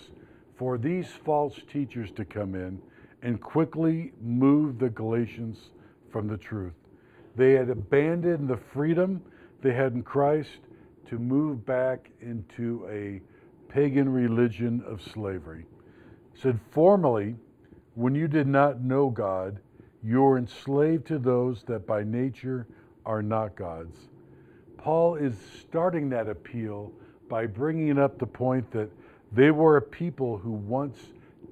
for 0.61 0.77
these 0.77 1.09
false 1.25 1.59
teachers 1.73 2.11
to 2.11 2.23
come 2.23 2.55
in 2.55 2.79
and 3.23 3.41
quickly 3.41 4.13
move 4.21 4.79
the 4.79 4.91
Galatians 4.91 5.71
from 6.13 6.29
the 6.29 6.37
truth. 6.37 6.75
They 7.35 7.53
had 7.53 7.71
abandoned 7.71 8.47
the 8.47 8.59
freedom 8.59 9.23
they 9.63 9.73
had 9.73 9.95
in 9.95 10.03
Christ 10.03 10.59
to 11.09 11.19
move 11.19 11.65
back 11.65 12.11
into 12.21 12.87
a 12.91 13.23
pagan 13.73 14.07
religion 14.07 14.85
of 14.87 15.01
slavery. 15.01 15.65
said, 16.35 16.61
formerly, 16.73 17.37
when 17.95 18.15
you 18.15 18.29
did 18.29 18.47
not 18.47 18.83
know 18.83 19.09
God, 19.09 19.61
you 20.05 20.21
were 20.21 20.37
enslaved 20.37 21.07
to 21.07 21.19
those 21.19 21.63
that 21.69 21.87
by 21.87 22.05
nature 22.05 22.67
are 23.07 23.23
not 23.23 23.57
gods. 23.57 23.97
Paul 24.77 25.15
is 25.15 25.37
starting 25.63 26.11
that 26.11 26.29
appeal 26.29 26.93
by 27.31 27.47
bringing 27.47 27.99
up 27.99 28.19
the 28.19 28.27
point 28.27 28.71
that 28.73 28.91
they 29.33 29.51
were 29.51 29.77
a 29.77 29.83
people 29.83 30.39
who 30.39 30.53
once 30.53 30.99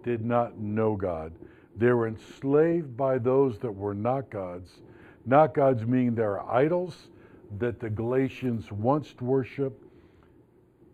did 0.03 0.25
not 0.25 0.59
know 0.59 0.97
God. 0.97 1.33
They 1.77 1.93
were 1.93 2.09
enslaved 2.09 2.97
by 2.97 3.19
those 3.19 3.59
that 3.59 3.71
were 3.71 3.95
not 3.95 4.31
gods, 4.31 4.81
not 5.27 5.55
gods 5.55 5.85
meaning 5.85 6.15
there 6.15 6.41
are 6.41 6.57
idols 6.57 7.09
that 7.59 7.81
the 7.81 7.89
Galatians 7.89 8.71
once 8.73 9.15
worshiped 9.21 9.85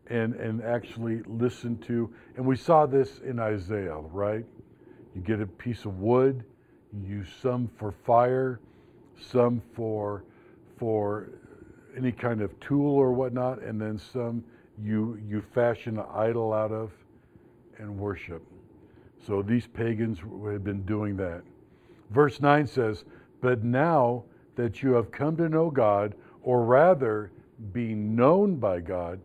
and, 0.08 0.34
and 0.34 0.62
actually 0.62 1.22
listened 1.26 1.82
to. 1.84 2.12
And 2.36 2.44
we 2.44 2.56
saw 2.56 2.86
this 2.86 3.20
in 3.20 3.38
Isaiah, 3.38 3.96
right? 3.96 4.44
You 5.14 5.20
get 5.22 5.40
a 5.40 5.46
piece 5.46 5.84
of 5.84 6.00
wood, 6.00 6.44
you 6.92 7.18
use 7.18 7.28
some 7.40 7.70
for 7.78 7.92
fire, 8.04 8.60
some 9.16 9.62
for 9.74 10.24
for 10.76 11.28
any 11.96 12.10
kind 12.10 12.40
of 12.40 12.58
tool 12.58 12.96
or 12.96 13.12
whatnot, 13.12 13.62
and 13.62 13.80
then 13.80 13.98
some 13.98 14.44
you 14.82 15.18
you 15.26 15.42
fashion 15.54 15.98
an 15.98 16.06
idol 16.14 16.52
out 16.52 16.72
of 16.72 16.92
and 17.78 17.98
worship. 17.98 18.42
So 19.26 19.42
these 19.42 19.66
pagans 19.66 20.18
had 20.18 20.64
been 20.64 20.82
doing 20.84 21.16
that. 21.16 21.42
Verse 22.10 22.40
9 22.40 22.66
says, 22.66 23.04
but 23.40 23.64
now 23.64 24.24
that 24.56 24.82
you 24.82 24.92
have 24.92 25.10
come 25.10 25.36
to 25.36 25.48
know 25.48 25.70
God, 25.70 26.14
or 26.42 26.64
rather 26.64 27.30
be 27.72 27.94
known 27.94 28.56
by 28.56 28.80
God, 28.80 29.20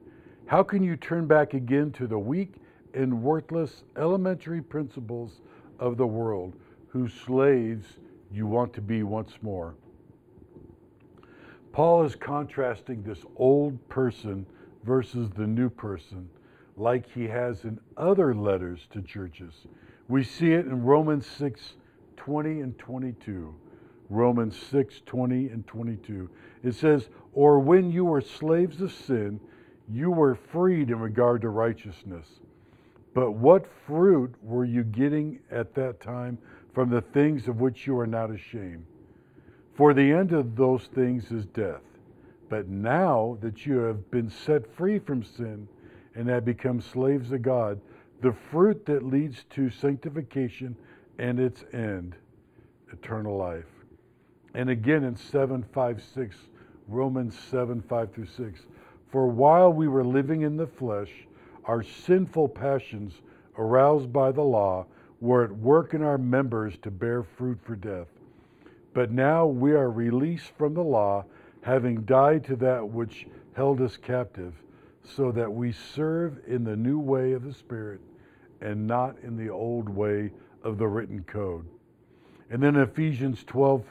how 0.45 0.63
can 0.63 0.83
you 0.83 0.95
turn 0.95 1.27
back 1.27 1.53
again 1.53 1.91
to 1.93 2.07
the 2.07 2.17
weak 2.17 2.55
and 2.93 3.21
worthless 3.21 3.83
elementary 3.97 4.61
principles 4.61 5.41
of 5.79 5.97
the 5.97 6.07
world, 6.07 6.55
whose 6.87 7.13
slaves 7.13 7.85
you 8.31 8.47
want 8.47 8.73
to 8.73 8.81
be 8.81 9.03
once 9.03 9.33
more? 9.41 9.75
Paul 11.71 12.03
is 12.03 12.15
contrasting 12.15 13.03
this 13.03 13.19
old 13.35 13.87
person 13.89 14.45
versus 14.83 15.29
the 15.31 15.47
new 15.47 15.69
person, 15.69 16.29
like 16.77 17.11
he 17.11 17.27
has 17.27 17.63
in 17.63 17.79
other 17.97 18.33
letters 18.33 18.87
to 18.91 19.01
churches. 19.01 19.67
We 20.07 20.23
see 20.23 20.53
it 20.53 20.65
in 20.65 20.83
Romans 20.83 21.25
6 21.25 21.73
20 22.17 22.61
and 22.61 22.77
22. 22.77 23.55
Romans 24.09 24.57
6 24.71 25.01
20 25.05 25.47
and 25.49 25.65
22. 25.67 26.29
It 26.63 26.75
says, 26.75 27.09
Or 27.33 27.59
when 27.59 27.91
you 27.91 28.05
were 28.05 28.21
slaves 28.21 28.81
of 28.81 28.91
sin, 28.91 29.39
you 29.91 30.11
were 30.11 30.35
freed 30.35 30.89
in 30.89 30.99
regard 30.99 31.41
to 31.41 31.49
righteousness. 31.49 32.27
But 33.13 33.31
what 33.31 33.65
fruit 33.87 34.33
were 34.43 34.65
you 34.65 34.83
getting 34.83 35.39
at 35.51 35.73
that 35.75 35.99
time 35.99 36.37
from 36.73 36.89
the 36.89 37.01
things 37.01 37.47
of 37.47 37.59
which 37.59 37.87
you 37.87 37.97
are 37.97 38.07
not 38.07 38.31
ashamed? 38.31 38.85
For 39.75 39.93
the 39.93 40.11
end 40.11 40.33
of 40.33 40.55
those 40.55 40.85
things 40.93 41.31
is 41.31 41.45
death. 41.45 41.81
But 42.49 42.67
now 42.67 43.37
that 43.41 43.65
you 43.65 43.77
have 43.79 44.09
been 44.09 44.29
set 44.29 44.65
free 44.75 44.99
from 44.99 45.23
sin 45.23 45.67
and 46.15 46.27
have 46.27 46.45
become 46.45 46.81
slaves 46.81 47.31
of 47.31 47.43
God, 47.43 47.79
the 48.21 48.33
fruit 48.51 48.85
that 48.87 49.05
leads 49.05 49.45
to 49.51 49.69
sanctification 49.69 50.75
and 51.19 51.39
its 51.39 51.63
end, 51.73 52.15
eternal 52.91 53.37
life. 53.37 53.65
And 54.53 54.69
again 54.69 55.03
in 55.03 55.15
7 55.15 55.63
5 55.71 56.03
6, 56.03 56.35
Romans 56.87 57.37
7 57.37 57.81
5 57.81 58.13
through 58.13 58.25
6. 58.25 58.65
For 59.11 59.27
while 59.27 59.71
we 59.71 59.87
were 59.87 60.03
living 60.03 60.41
in 60.41 60.57
the 60.57 60.67
flesh, 60.67 61.11
our 61.65 61.83
sinful 61.83 62.49
passions, 62.49 63.13
aroused 63.57 64.11
by 64.11 64.31
the 64.31 64.41
law, 64.41 64.85
were 65.21 65.43
at 65.43 65.51
work 65.51 65.93
in 65.93 66.01
our 66.01 66.17
members 66.17 66.77
to 66.81 66.89
bear 66.89 67.23
fruit 67.23 67.59
for 67.63 67.75
death. 67.75 68.07
But 68.93 69.11
now 69.11 69.45
we 69.45 69.73
are 69.73 69.91
released 69.91 70.51
from 70.57 70.73
the 70.73 70.83
law, 70.83 71.25
having 71.61 72.01
died 72.03 72.43
to 72.45 72.55
that 72.57 72.87
which 72.87 73.27
held 73.53 73.81
us 73.81 73.97
captive, 73.97 74.53
so 75.03 75.31
that 75.31 75.51
we 75.51 75.71
serve 75.71 76.39
in 76.47 76.63
the 76.63 76.75
new 76.75 76.99
way 76.99 77.33
of 77.33 77.43
the 77.43 77.53
Spirit 77.53 77.99
and 78.61 78.85
not 78.85 79.15
in 79.23 79.37
the 79.37 79.49
old 79.49 79.89
way 79.89 80.31
of 80.63 80.77
the 80.77 80.87
written 80.87 81.23
code. 81.23 81.65
And 82.49 82.61
then 82.61 82.75
Ephesians 82.75 83.43
12 83.43 83.83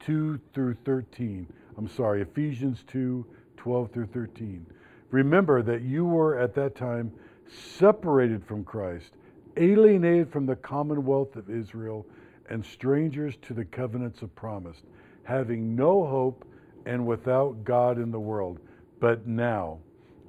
2 0.00 0.40
through 0.52 0.74
13. 0.84 1.46
I'm 1.76 1.88
sorry, 1.88 2.22
Ephesians 2.22 2.84
2 2.86 3.26
12 3.56 3.90
through 3.90 4.06
13. 4.06 4.66
Remember 5.10 5.62
that 5.62 5.82
you 5.82 6.04
were 6.04 6.38
at 6.38 6.54
that 6.54 6.76
time 6.76 7.12
separated 7.48 8.44
from 8.44 8.64
Christ, 8.64 9.14
alienated 9.56 10.30
from 10.30 10.46
the 10.46 10.56
commonwealth 10.56 11.36
of 11.36 11.50
Israel 11.50 12.06
and 12.48 12.64
strangers 12.64 13.34
to 13.42 13.54
the 13.54 13.64
covenants 13.64 14.22
of 14.22 14.34
promise, 14.34 14.82
having 15.24 15.74
no 15.74 16.04
hope 16.06 16.44
and 16.86 17.06
without 17.06 17.64
God 17.64 17.98
in 17.98 18.10
the 18.10 18.20
world. 18.20 18.60
But 19.00 19.26
now, 19.26 19.80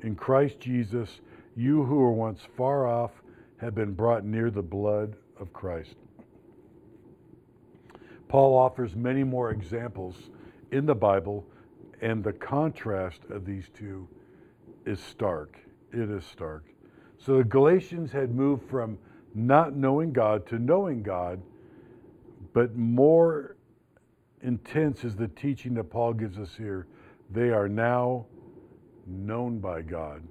in 0.01 0.15
Christ 0.15 0.59
Jesus, 0.59 1.21
you 1.55 1.83
who 1.83 1.95
were 1.95 2.11
once 2.11 2.41
far 2.57 2.87
off 2.87 3.11
have 3.57 3.73
been 3.73 3.93
brought 3.93 4.25
near 4.25 4.51
the 4.51 4.61
blood 4.61 5.15
of 5.39 5.53
Christ. 5.53 5.95
Paul 8.27 8.57
offers 8.57 8.95
many 8.95 9.23
more 9.23 9.51
examples 9.51 10.29
in 10.71 10.85
the 10.85 10.95
Bible, 10.95 11.45
and 12.01 12.23
the 12.23 12.33
contrast 12.33 13.21
of 13.29 13.45
these 13.45 13.69
two 13.73 14.07
is 14.85 14.99
stark. 14.99 15.57
It 15.93 16.09
is 16.09 16.25
stark. 16.25 16.65
So 17.17 17.37
the 17.37 17.43
Galatians 17.43 18.11
had 18.11 18.35
moved 18.35 18.69
from 18.69 18.97
not 19.33 19.75
knowing 19.75 20.11
God 20.11 20.45
to 20.47 20.59
knowing 20.59 21.03
God, 21.03 21.41
but 22.53 22.75
more 22.75 23.56
intense 24.41 25.03
is 25.03 25.15
the 25.15 25.27
teaching 25.29 25.73
that 25.75 25.85
Paul 25.85 26.13
gives 26.13 26.37
us 26.37 26.51
here. 26.57 26.87
They 27.31 27.49
are 27.49 27.67
now 27.67 28.25
known 29.05 29.59
by 29.59 29.81
God. 29.81 30.23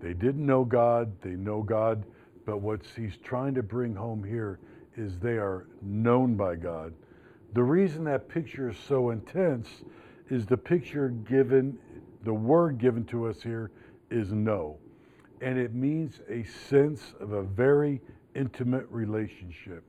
They 0.00 0.12
didn't 0.12 0.44
know 0.44 0.64
God, 0.64 1.12
they 1.20 1.30
know 1.30 1.62
God, 1.62 2.04
but 2.44 2.60
what 2.60 2.80
he's 2.94 3.16
trying 3.18 3.54
to 3.54 3.62
bring 3.62 3.94
home 3.94 4.22
here 4.22 4.58
is 4.96 5.18
they 5.18 5.38
are 5.38 5.66
known 5.82 6.34
by 6.36 6.56
God. 6.56 6.92
The 7.54 7.62
reason 7.62 8.04
that 8.04 8.28
picture 8.28 8.70
is 8.70 8.76
so 8.76 9.10
intense 9.10 9.68
is 10.28 10.46
the 10.46 10.56
picture 10.56 11.08
given, 11.08 11.78
the 12.24 12.34
word 12.34 12.78
given 12.78 13.04
to 13.06 13.26
us 13.26 13.42
here 13.42 13.70
is 14.10 14.32
know. 14.32 14.78
And 15.40 15.58
it 15.58 15.74
means 15.74 16.20
a 16.28 16.44
sense 16.44 17.14
of 17.20 17.32
a 17.32 17.42
very 17.42 18.00
intimate 18.34 18.86
relationship. 18.90 19.84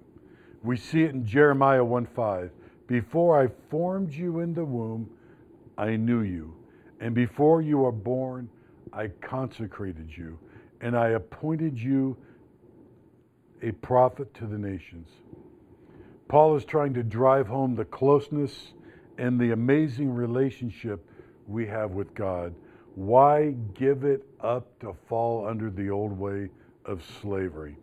We 0.63 0.77
see 0.77 1.03
it 1.03 1.11
in 1.11 1.25
Jeremiah 1.25 1.83
1:5. 1.83 2.51
Before 2.87 3.41
I 3.41 3.47
formed 3.69 4.13
you 4.13 4.39
in 4.39 4.53
the 4.53 4.65
womb, 4.65 5.09
I 5.77 5.95
knew 5.95 6.21
you. 6.21 6.55
And 6.99 7.13
before 7.13 7.61
you 7.61 7.79
were 7.79 7.91
born, 7.91 8.49
I 8.93 9.07
consecrated 9.21 10.09
you. 10.15 10.37
And 10.81 10.95
I 10.95 11.09
appointed 11.09 11.77
you 11.77 12.15
a 13.61 13.71
prophet 13.71 14.33
to 14.35 14.45
the 14.45 14.57
nations. 14.57 15.09
Paul 16.27 16.55
is 16.55 16.65
trying 16.65 16.93
to 16.93 17.03
drive 17.03 17.47
home 17.47 17.75
the 17.75 17.85
closeness 17.85 18.73
and 19.17 19.39
the 19.39 19.51
amazing 19.51 20.13
relationship 20.13 21.05
we 21.47 21.65
have 21.67 21.91
with 21.91 22.13
God. 22.13 22.53
Why 22.95 23.55
give 23.73 24.03
it 24.03 24.23
up 24.41 24.79
to 24.79 24.95
fall 25.07 25.47
under 25.47 25.69
the 25.69 25.89
old 25.89 26.17
way 26.17 26.49
of 26.85 27.03
slavery? 27.21 27.77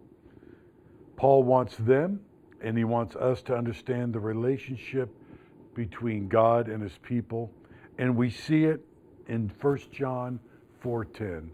Paul 1.16 1.42
wants 1.42 1.76
them 1.76 2.20
and 2.62 2.78
he 2.78 2.84
wants 2.84 3.16
us 3.16 3.42
to 3.42 3.56
understand 3.56 4.12
the 4.12 4.20
relationship 4.20 5.10
between 5.74 6.28
God 6.28 6.68
and 6.68 6.82
his 6.82 6.96
people. 7.02 7.50
And 7.98 8.16
we 8.16 8.30
see 8.30 8.64
it 8.64 8.84
in 9.26 9.50
1 9.60 9.78
John 9.90 10.38
4:10. 10.82 11.50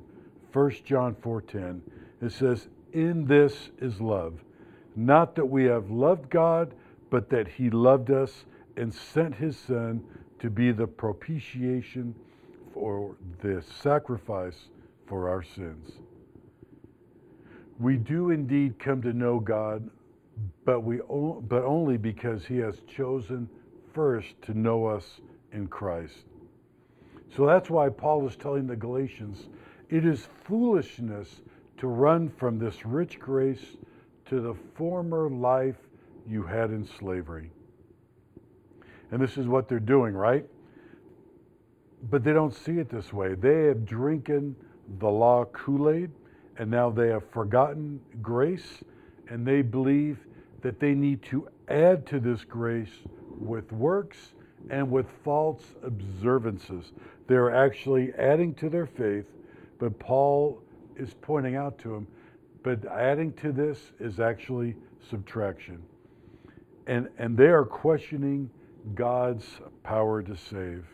1 0.52 0.84
John 0.84 1.14
4:10. 1.14 1.82
It 2.20 2.30
says, 2.30 2.68
"In 2.92 3.26
this 3.26 3.70
is 3.78 4.00
love, 4.00 4.44
not 4.96 5.34
that 5.36 5.46
we 5.46 5.64
have 5.64 5.90
loved 5.90 6.30
God, 6.30 6.74
but 7.10 7.30
that 7.30 7.48
he 7.48 7.70
loved 7.70 8.10
us 8.10 8.44
and 8.76 8.92
sent 8.92 9.36
his 9.36 9.56
son 9.56 10.04
to 10.38 10.50
be 10.50 10.72
the 10.72 10.86
propitiation 10.86 12.14
for 12.72 13.16
the 13.40 13.62
sacrifice 13.62 14.68
for 15.06 15.28
our 15.28 15.42
sins." 15.42 16.00
We 17.78 17.96
do 17.96 18.30
indeed 18.30 18.78
come 18.78 19.02
to 19.02 19.12
know 19.12 19.38
God 19.38 19.88
but 20.64 20.80
we 20.80 20.98
but 20.98 21.64
only 21.64 21.96
because 21.96 22.44
he 22.44 22.58
has 22.58 22.80
chosen 22.86 23.48
first 23.94 24.40
to 24.42 24.58
know 24.58 24.86
us 24.86 25.20
in 25.52 25.66
Christ. 25.66 26.26
So 27.34 27.46
that's 27.46 27.70
why 27.70 27.88
Paul 27.88 28.26
is 28.26 28.36
telling 28.36 28.66
the 28.66 28.76
Galatians, 28.76 29.48
it 29.90 30.04
is 30.04 30.28
foolishness 30.44 31.42
to 31.78 31.86
run 31.86 32.28
from 32.28 32.58
this 32.58 32.84
rich 32.84 33.18
grace 33.18 33.76
to 34.26 34.40
the 34.40 34.54
former 34.74 35.30
life 35.30 35.76
you 36.26 36.42
had 36.42 36.70
in 36.70 36.86
slavery. 36.98 37.50
And 39.10 39.20
this 39.20 39.38
is 39.38 39.46
what 39.46 39.68
they're 39.68 39.80
doing, 39.80 40.14
right? 40.14 40.44
But 42.10 42.22
they 42.24 42.32
don't 42.32 42.54
see 42.54 42.78
it 42.78 42.90
this 42.90 43.12
way. 43.12 43.34
They 43.34 43.64
have 43.64 43.84
drinking 43.86 44.54
the 44.98 45.08
law 45.08 45.44
Kool 45.46 45.90
Aid, 45.90 46.10
and 46.58 46.70
now 46.70 46.90
they 46.90 47.08
have 47.08 47.28
forgotten 47.30 48.00
grace, 48.20 48.82
and 49.28 49.46
they 49.46 49.62
believe 49.62 50.18
that 50.62 50.80
they 50.80 50.94
need 50.94 51.22
to 51.24 51.48
add 51.68 52.06
to 52.06 52.20
this 52.20 52.44
grace 52.44 52.90
with 53.38 53.70
works 53.72 54.32
and 54.70 54.90
with 54.90 55.06
false 55.24 55.62
observances. 55.82 56.92
They're 57.26 57.54
actually 57.54 58.12
adding 58.14 58.54
to 58.54 58.68
their 58.68 58.86
faith, 58.86 59.26
but 59.78 59.98
Paul 59.98 60.62
is 60.96 61.14
pointing 61.22 61.56
out 61.56 61.78
to 61.80 61.88
them, 61.88 62.06
but 62.62 62.84
adding 62.86 63.32
to 63.34 63.52
this 63.52 63.78
is 64.00 64.18
actually 64.18 64.74
subtraction. 65.08 65.80
And, 66.86 67.08
and 67.18 67.36
they 67.36 67.48
are 67.48 67.64
questioning 67.64 68.50
God's 68.94 69.46
power 69.82 70.22
to 70.22 70.36
save. 70.36 70.84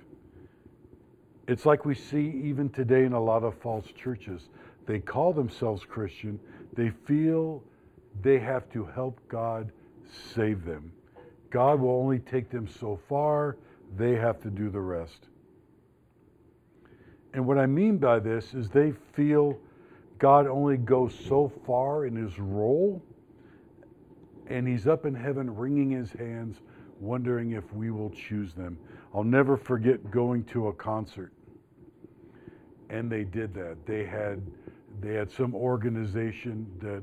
It's 1.46 1.66
like 1.66 1.84
we 1.84 1.94
see 1.94 2.40
even 2.44 2.70
today 2.70 3.04
in 3.04 3.12
a 3.12 3.22
lot 3.22 3.44
of 3.44 3.54
false 3.58 3.86
churches. 3.96 4.48
They 4.86 4.98
call 4.98 5.32
themselves 5.32 5.84
Christian, 5.84 6.38
they 6.74 6.90
feel 7.06 7.62
they 8.22 8.38
have 8.38 8.70
to 8.72 8.84
help 8.84 9.20
God 9.28 9.72
save 10.34 10.64
them. 10.64 10.92
God 11.50 11.80
will 11.80 11.90
only 11.90 12.18
take 12.18 12.50
them 12.50 12.66
so 12.66 12.98
far, 13.08 13.56
they 13.96 14.16
have 14.16 14.40
to 14.42 14.50
do 14.50 14.70
the 14.70 14.80
rest. 14.80 15.28
And 17.32 17.46
what 17.46 17.58
I 17.58 17.66
mean 17.66 17.98
by 17.98 18.20
this 18.20 18.54
is 18.54 18.68
they 18.68 18.92
feel 19.12 19.58
God 20.18 20.46
only 20.46 20.76
goes 20.76 21.14
so 21.14 21.52
far 21.66 22.06
in 22.06 22.14
his 22.14 22.38
role, 22.38 23.02
and 24.46 24.66
he's 24.66 24.86
up 24.86 25.04
in 25.04 25.14
heaven 25.14 25.54
wringing 25.54 25.90
his 25.90 26.12
hands, 26.12 26.60
wondering 27.00 27.52
if 27.52 27.72
we 27.72 27.90
will 27.90 28.10
choose 28.10 28.52
them. 28.54 28.78
I'll 29.14 29.24
never 29.24 29.56
forget 29.56 30.10
going 30.10 30.44
to 30.46 30.68
a 30.68 30.72
concert. 30.72 31.32
And 32.90 33.10
they 33.10 33.24
did 33.24 33.54
that. 33.54 33.84
They 33.86 34.04
had 34.04 34.42
they 35.00 35.14
had 35.14 35.30
some 35.30 35.54
organization 35.54 36.66
that 36.80 37.02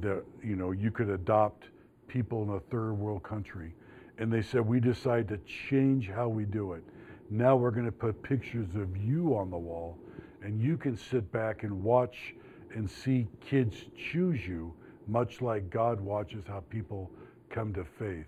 that 0.00 0.24
you 0.42 0.56
know 0.56 0.72
you 0.72 0.90
could 0.90 1.10
adopt 1.10 1.68
people 2.08 2.42
in 2.42 2.50
a 2.50 2.60
third 2.60 2.92
world 2.92 3.22
country. 3.22 3.74
And 4.18 4.32
they 4.32 4.42
said 4.42 4.60
we 4.60 4.78
decide 4.78 5.28
to 5.28 5.38
change 5.68 6.08
how 6.08 6.28
we 6.28 6.44
do 6.44 6.72
it. 6.74 6.84
Now 7.30 7.56
we're 7.56 7.72
going 7.72 7.86
to 7.86 7.92
put 7.92 8.22
pictures 8.22 8.68
of 8.76 8.96
you 8.96 9.36
on 9.36 9.50
the 9.50 9.58
wall 9.58 9.98
and 10.42 10.60
you 10.60 10.76
can 10.76 10.96
sit 10.96 11.30
back 11.32 11.64
and 11.64 11.82
watch 11.82 12.34
and 12.74 12.88
see 12.88 13.26
kids 13.40 13.76
choose 13.96 14.46
you 14.46 14.72
much 15.08 15.42
like 15.42 15.68
god 15.70 16.00
watches 16.00 16.44
how 16.46 16.60
people 16.70 17.10
come 17.50 17.72
to 17.74 17.84
faith. 17.98 18.26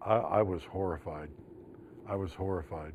I, 0.00 0.16
I 0.16 0.42
was 0.42 0.62
horrified. 0.64 1.28
I 2.08 2.14
was 2.14 2.32
horrified. 2.32 2.92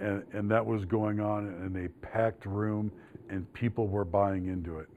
And, 0.00 0.24
and 0.32 0.50
that 0.50 0.64
was 0.64 0.84
going 0.86 1.20
on 1.20 1.46
in 1.66 1.84
a 1.84 1.88
packed 2.06 2.46
room 2.46 2.90
and 3.28 3.52
people 3.52 3.88
were 3.88 4.04
buying 4.04 4.46
into 4.46 4.78
it 4.78 4.88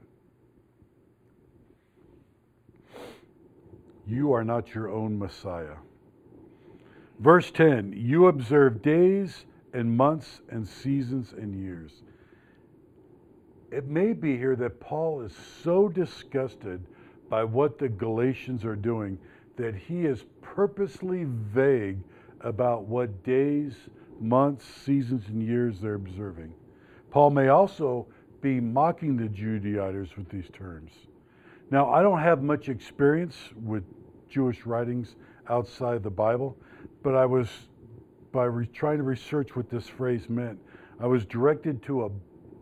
You 4.10 4.32
are 4.32 4.42
not 4.42 4.74
your 4.74 4.90
own 4.90 5.16
Messiah. 5.16 5.76
Verse 7.20 7.52
10 7.52 7.94
You 7.96 8.26
observe 8.26 8.82
days 8.82 9.44
and 9.72 9.96
months 9.96 10.40
and 10.48 10.66
seasons 10.66 11.32
and 11.32 11.54
years. 11.54 12.02
It 13.70 13.86
may 13.86 14.12
be 14.12 14.36
here 14.36 14.56
that 14.56 14.80
Paul 14.80 15.20
is 15.20 15.32
so 15.62 15.88
disgusted 15.88 16.84
by 17.28 17.44
what 17.44 17.78
the 17.78 17.88
Galatians 17.88 18.64
are 18.64 18.74
doing 18.74 19.16
that 19.56 19.76
he 19.76 20.06
is 20.06 20.24
purposely 20.42 21.24
vague 21.28 21.98
about 22.40 22.86
what 22.86 23.22
days, 23.22 23.74
months, 24.18 24.64
seasons, 24.64 25.28
and 25.28 25.40
years 25.40 25.78
they're 25.78 25.94
observing. 25.94 26.52
Paul 27.12 27.30
may 27.30 27.46
also 27.48 28.08
be 28.40 28.58
mocking 28.58 29.16
the 29.16 29.28
Judaizers 29.28 30.16
with 30.16 30.28
these 30.30 30.48
terms. 30.52 30.90
Now, 31.70 31.92
I 31.92 32.02
don't 32.02 32.18
have 32.18 32.42
much 32.42 32.68
experience 32.68 33.36
with 33.62 33.84
Jewish 34.30 34.64
writings 34.64 35.16
outside 35.48 36.02
the 36.02 36.10
Bible, 36.10 36.56
but 37.02 37.14
I 37.14 37.26
was, 37.26 37.48
by 38.32 38.44
re- 38.44 38.66
trying 38.66 38.98
to 38.98 39.02
research 39.02 39.56
what 39.56 39.68
this 39.68 39.88
phrase 39.88 40.28
meant, 40.28 40.58
I 41.00 41.06
was 41.06 41.26
directed 41.26 41.82
to 41.84 42.04
a 42.04 42.08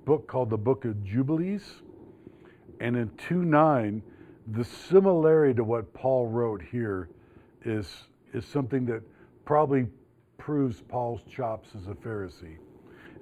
book 0.05 0.27
called 0.27 0.51
the 0.51 0.59
Book 0.59 0.85
of 0.85 1.05
Jubilees. 1.05 1.83
And 2.81 2.97
in 2.97 3.11
2 3.29 3.45
9, 3.45 4.03
the 4.53 4.65
similarity 4.65 5.55
to 5.55 5.65
what 5.65 5.93
Paul 5.93 6.27
wrote 6.27 6.63
here 6.63 7.11
is, 7.65 8.05
is 8.33 8.47
something 8.47 8.87
that 8.87 9.03
probably 9.45 9.87
proves 10.39 10.81
Paul's 10.81 11.21
chops 11.31 11.69
as 11.77 11.89
a 11.89 11.95
Pharisee. 11.95 12.57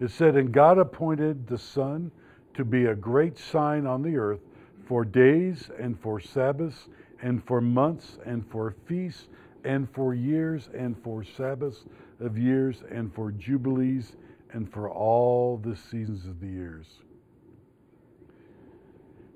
It 0.00 0.10
said, 0.10 0.36
And 0.36 0.52
God 0.52 0.78
appointed 0.78 1.46
the 1.46 1.58
sun 1.58 2.12
to 2.54 2.64
be 2.64 2.86
a 2.86 2.94
great 2.94 3.38
sign 3.38 3.86
on 3.86 4.02
the 4.02 4.16
earth 4.16 4.40
for 4.86 5.04
days 5.04 5.70
and 5.78 5.98
for 5.98 6.20
Sabbaths 6.20 6.88
and 7.22 7.42
for 7.44 7.60
months 7.60 8.18
and 8.24 8.46
for 8.50 8.74
feasts 8.86 9.28
and 9.64 9.88
for 9.90 10.14
years 10.14 10.68
and 10.76 10.96
for 11.02 11.24
Sabbaths 11.24 11.84
of 12.20 12.38
years 12.38 12.82
and 12.90 13.12
for 13.14 13.32
jubilees 13.32 14.16
and 14.52 14.72
for 14.72 14.90
all 14.90 15.56
the 15.56 15.76
seasons 15.76 16.24
of 16.26 16.40
the 16.40 16.46
years. 16.46 16.86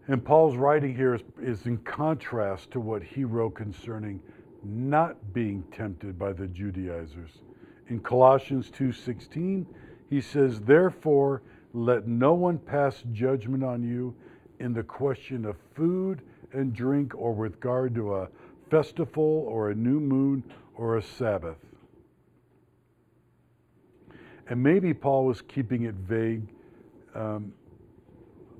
And 0.08 0.24
Paul's 0.24 0.56
writing 0.56 0.94
here 0.96 1.14
is, 1.14 1.22
is 1.40 1.66
in 1.66 1.78
contrast 1.78 2.70
to 2.72 2.80
what 2.80 3.02
he 3.02 3.24
wrote 3.24 3.54
concerning 3.54 4.20
not 4.64 5.32
being 5.32 5.62
tempted 5.72 6.18
by 6.18 6.32
the 6.32 6.46
Judaizers. 6.46 7.30
In 7.88 8.00
Colossians 8.00 8.70
2:16, 8.70 9.66
he 10.08 10.20
says, 10.20 10.60
"Therefore, 10.60 11.42
let 11.72 12.06
no 12.06 12.34
one 12.34 12.58
pass 12.58 13.02
judgment 13.12 13.62
on 13.62 13.82
you 13.82 14.14
in 14.58 14.72
the 14.72 14.82
question 14.82 15.44
of 15.44 15.56
food 15.74 16.22
and 16.52 16.72
drink 16.72 17.14
or 17.14 17.32
with 17.32 17.54
regard 17.54 17.94
to 17.94 18.14
a 18.14 18.28
festival 18.70 19.44
or 19.48 19.70
a 19.70 19.74
new 19.74 20.00
moon 20.00 20.42
or 20.76 20.96
a 20.96 21.02
Sabbath." 21.02 21.58
And 24.48 24.62
maybe 24.62 24.92
Paul 24.92 25.26
was 25.26 25.42
keeping 25.42 25.84
it 25.84 25.94
vague 25.94 26.42
um, 27.14 27.52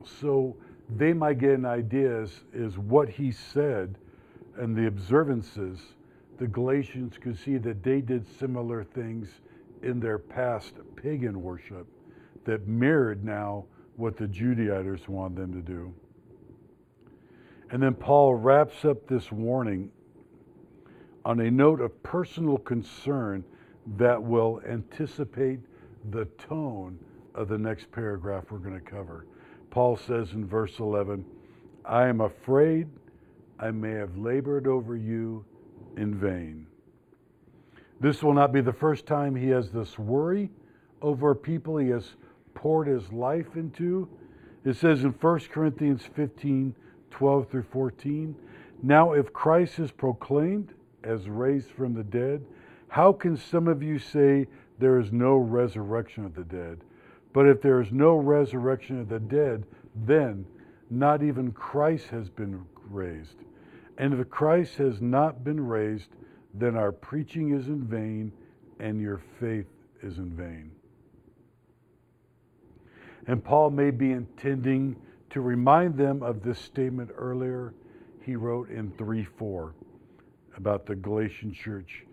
so 0.04 0.56
they 0.96 1.12
might 1.12 1.38
get 1.38 1.52
an 1.52 1.64
idea 1.64 2.26
is 2.52 2.78
what 2.78 3.08
he 3.08 3.30
said 3.30 3.96
and 4.56 4.76
the 4.76 4.86
observances, 4.86 5.78
the 6.38 6.46
Galatians 6.46 7.16
could 7.18 7.38
see 7.38 7.58
that 7.58 7.82
they 7.82 8.00
did 8.00 8.26
similar 8.38 8.82
things 8.82 9.28
in 9.82 10.00
their 10.00 10.18
past 10.18 10.74
pagan 10.96 11.42
worship 11.42 11.86
that 12.44 12.66
mirrored 12.66 13.24
now 13.24 13.64
what 13.96 14.16
the 14.16 14.26
Judaizers 14.26 15.08
wanted 15.08 15.36
them 15.36 15.52
to 15.52 15.60
do. 15.60 15.94
And 17.70 17.82
then 17.82 17.94
Paul 17.94 18.34
wraps 18.34 18.84
up 18.84 19.06
this 19.06 19.30
warning 19.30 19.90
on 21.24 21.40
a 21.40 21.50
note 21.50 21.80
of 21.80 22.02
personal 22.02 22.58
concern 22.58 23.44
that 23.96 24.20
will 24.20 24.60
anticipate 24.68 25.60
the 26.10 26.24
tone 26.36 26.98
of 27.34 27.48
the 27.48 27.58
next 27.58 27.90
paragraph 27.92 28.44
we're 28.50 28.58
going 28.58 28.78
to 28.78 28.80
cover. 28.80 29.26
Paul 29.70 29.96
says 29.96 30.32
in 30.32 30.46
verse 30.46 30.78
11, 30.80 31.24
I 31.84 32.08
am 32.08 32.20
afraid 32.22 32.88
I 33.58 33.70
may 33.70 33.92
have 33.92 34.16
labored 34.16 34.66
over 34.66 34.96
you 34.96 35.44
in 35.96 36.14
vain. 36.14 36.66
This 38.00 38.22
will 38.22 38.34
not 38.34 38.52
be 38.52 38.62
the 38.62 38.72
first 38.72 39.06
time 39.06 39.36
he 39.36 39.48
has 39.48 39.70
this 39.70 39.98
worry 39.98 40.50
over 41.02 41.34
people 41.34 41.76
he 41.76 41.90
has 41.90 42.14
poured 42.54 42.88
his 42.88 43.12
life 43.12 43.56
into. 43.56 44.08
It 44.64 44.76
says 44.76 45.04
in 45.04 45.10
1 45.10 45.40
Corinthians 45.50 46.02
15 46.16 46.74
12 47.10 47.48
through 47.48 47.64
14, 47.64 48.34
Now 48.82 49.12
if 49.12 49.32
Christ 49.32 49.78
is 49.78 49.90
proclaimed 49.90 50.74
as 51.02 51.28
raised 51.28 51.70
from 51.70 51.94
the 51.94 52.04
dead, 52.04 52.44
how 52.88 53.12
can 53.12 53.36
some 53.36 53.68
of 53.68 53.82
you 53.82 53.98
say 53.98 54.46
there 54.78 54.98
is 54.98 55.12
no 55.12 55.36
resurrection 55.36 56.24
of 56.24 56.34
the 56.34 56.44
dead? 56.44 56.80
But 57.32 57.46
if 57.46 57.62
there 57.62 57.80
is 57.80 57.92
no 57.92 58.16
resurrection 58.16 59.00
of 59.00 59.08
the 59.08 59.20
dead, 59.20 59.64
then 59.94 60.44
not 60.90 61.22
even 61.22 61.52
Christ 61.52 62.08
has 62.08 62.28
been 62.28 62.64
raised. 62.88 63.36
And 63.98 64.14
if 64.14 64.28
Christ 64.28 64.76
has 64.76 65.00
not 65.00 65.44
been 65.44 65.64
raised, 65.64 66.08
then 66.54 66.76
our 66.76 66.90
preaching 66.90 67.54
is 67.54 67.68
in 67.68 67.84
vain 67.84 68.32
and 68.80 69.00
your 69.00 69.20
faith 69.38 69.66
is 70.02 70.18
in 70.18 70.30
vain. 70.30 70.72
And 73.26 73.44
Paul 73.44 73.70
may 73.70 73.90
be 73.90 74.10
intending 74.10 74.96
to 75.30 75.40
remind 75.40 75.96
them 75.96 76.22
of 76.22 76.42
this 76.42 76.58
statement 76.58 77.10
earlier 77.16 77.74
he 78.22 78.36
wrote 78.36 78.70
in 78.70 78.90
3 78.92 79.24
4 79.24 79.74
about 80.56 80.86
the 80.86 80.94
Galatian 80.94 81.52
church. 81.52 82.04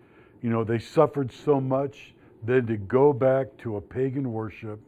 You 0.42 0.50
know, 0.50 0.64
they 0.64 0.78
suffered 0.78 1.32
so 1.32 1.60
much, 1.60 2.14
then 2.42 2.66
to 2.66 2.76
go 2.76 3.12
back 3.12 3.56
to 3.58 3.76
a 3.76 3.80
pagan 3.80 4.32
worship 4.32 4.80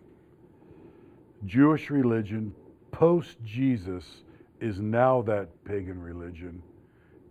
Jewish 1.47 1.91
religion 1.91 2.55
post 2.93 3.39
Jesus 3.45 4.05
is 4.61 4.79
now 4.79 5.23
that 5.23 5.49
pagan 5.65 6.01
religion. 6.01 6.63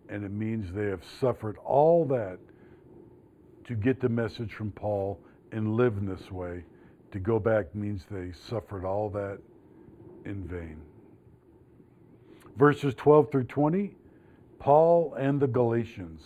And 0.10 0.24
it 0.24 0.32
means 0.32 0.74
they 0.74 0.88
have 0.88 1.04
suffered 1.20 1.58
all 1.64 2.06
that 2.06 2.40
to 3.66 3.76
get 3.76 4.00
the 4.00 4.10
message 4.10 4.54
from 4.54 4.72
Paul 4.72 5.20
and 5.52 5.76
live 5.76 5.98
in 5.98 6.08
this 6.08 6.32
way. 6.32 6.64
To 7.12 7.20
go 7.20 7.40
back 7.40 7.76
means 7.76 8.06
they 8.10 8.32
suffered 8.32 8.84
all 8.84 9.10
that 9.12 9.40
in 10.26 10.48
vain. 10.48 10.82
Verses 12.60 12.94
12 12.96 13.32
through 13.32 13.46
20 13.46 13.96
Paul 14.60 15.14
and 15.18 15.40
the 15.40 15.48
Galatians. 15.48 16.22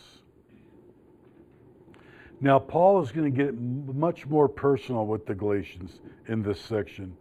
Now, 2.42 2.58
Paul 2.58 3.04
is 3.04 3.12
going 3.12 3.32
to 3.32 3.44
get 3.44 3.54
much 3.56 4.26
more 4.26 4.50
personal 4.50 5.06
with 5.06 5.28
the 5.28 5.36
Galatians 5.36 6.02
in 6.28 6.42
this 6.42 6.60
section. 6.60 7.16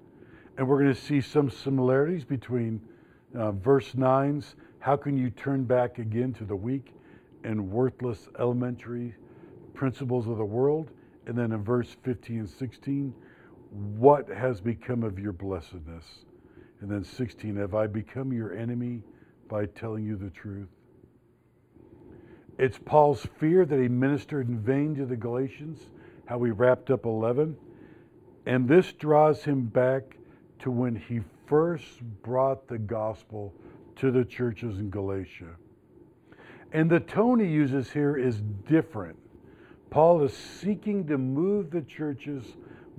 And 0.56 0.66
we're 0.66 0.80
going 0.82 0.94
to 0.94 1.00
see 1.00 1.20
some 1.20 1.50
similarities 1.50 2.24
between 2.24 2.80
uh, 3.36 3.52
verse 3.52 3.92
9's 3.92 4.56
how 4.78 4.96
can 4.96 5.16
you 5.16 5.30
turn 5.30 5.64
back 5.64 5.98
again 5.98 6.32
to 6.34 6.44
the 6.44 6.56
weak 6.56 6.94
and 7.44 7.70
worthless 7.70 8.28
elementary 8.40 9.14
principles 9.74 10.26
of 10.26 10.38
the 10.38 10.44
world? 10.44 10.90
And 11.26 11.38
then 11.38 11.52
in 11.52 11.62
verse 11.62 11.94
15 12.02 12.38
and 12.40 12.48
16, 12.48 13.14
what 13.70 14.28
has 14.28 14.60
become 14.60 15.04
of 15.04 15.18
your 15.18 15.32
blessedness? 15.32 16.04
And 16.82 16.90
then 16.90 17.04
16, 17.04 17.56
have 17.56 17.74
I 17.74 17.86
become 17.86 18.32
your 18.32 18.52
enemy 18.52 19.02
by 19.48 19.66
telling 19.66 20.04
you 20.04 20.16
the 20.16 20.30
truth? 20.30 20.68
It's 22.58 22.76
Paul's 22.76 23.24
fear 23.38 23.64
that 23.64 23.80
he 23.80 23.88
ministered 23.88 24.48
in 24.48 24.58
vain 24.58 24.96
to 24.96 25.06
the 25.06 25.16
Galatians, 25.16 25.78
how 26.26 26.38
we 26.38 26.50
wrapped 26.50 26.90
up 26.90 27.06
11. 27.06 27.56
And 28.46 28.68
this 28.68 28.92
draws 28.92 29.44
him 29.44 29.66
back 29.66 30.16
to 30.58 30.72
when 30.72 30.96
he 30.96 31.20
first 31.46 32.02
brought 32.24 32.66
the 32.66 32.78
gospel 32.78 33.54
to 33.96 34.10
the 34.10 34.24
churches 34.24 34.80
in 34.80 34.90
Galatia. 34.90 35.54
And 36.72 36.90
the 36.90 37.00
tone 37.00 37.38
he 37.38 37.46
uses 37.46 37.92
here 37.92 38.16
is 38.16 38.40
different. 38.68 39.16
Paul 39.90 40.24
is 40.24 40.36
seeking 40.36 41.06
to 41.06 41.16
move 41.16 41.70
the 41.70 41.82
churches 41.82 42.56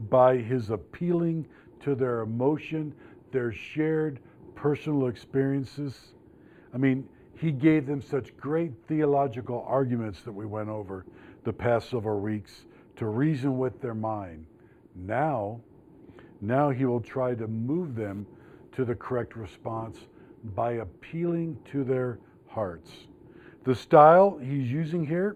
by 0.09 0.37
his 0.37 0.69
appealing 0.69 1.47
to 1.81 1.95
their 1.95 2.21
emotion, 2.21 2.95
their 3.33 3.51
shared 3.51 4.19
personal 4.55 5.07
experiences. 5.07 6.13
I 6.73 6.77
mean, 6.77 7.07
he 7.37 7.51
gave 7.51 7.85
them 7.85 8.01
such 8.01 8.37
great 8.37 8.71
theological 8.87 9.65
arguments 9.67 10.21
that 10.21 10.31
we 10.31 10.45
went 10.45 10.69
over 10.69 11.05
the 11.43 11.51
past 11.51 11.89
several 11.89 12.21
weeks 12.21 12.65
to 12.95 13.07
reason 13.07 13.57
with 13.57 13.81
their 13.81 13.95
mind. 13.95 14.45
Now, 14.95 15.59
now 16.39 16.69
he 16.69 16.85
will 16.85 17.01
try 17.01 17.35
to 17.35 17.47
move 17.47 17.95
them 17.95 18.25
to 18.73 18.85
the 18.85 18.95
correct 18.95 19.35
response 19.35 19.97
by 20.55 20.73
appealing 20.73 21.57
to 21.71 21.83
their 21.83 22.19
hearts. 22.47 22.91
The 23.63 23.75
style 23.75 24.37
he's 24.37 24.71
using 24.71 25.05
here 25.05 25.35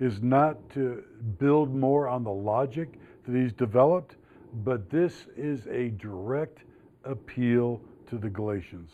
is 0.00 0.22
not 0.22 0.56
to 0.70 1.02
build 1.38 1.74
more 1.74 2.06
on 2.06 2.22
the 2.22 2.30
logic 2.30 2.98
that 3.26 3.36
he's 3.36 3.52
developed, 3.52 4.16
but 4.64 4.90
this 4.90 5.26
is 5.36 5.66
a 5.68 5.88
direct 5.90 6.62
appeal 7.04 7.80
to 8.08 8.18
the 8.18 8.28
Galatians. 8.28 8.92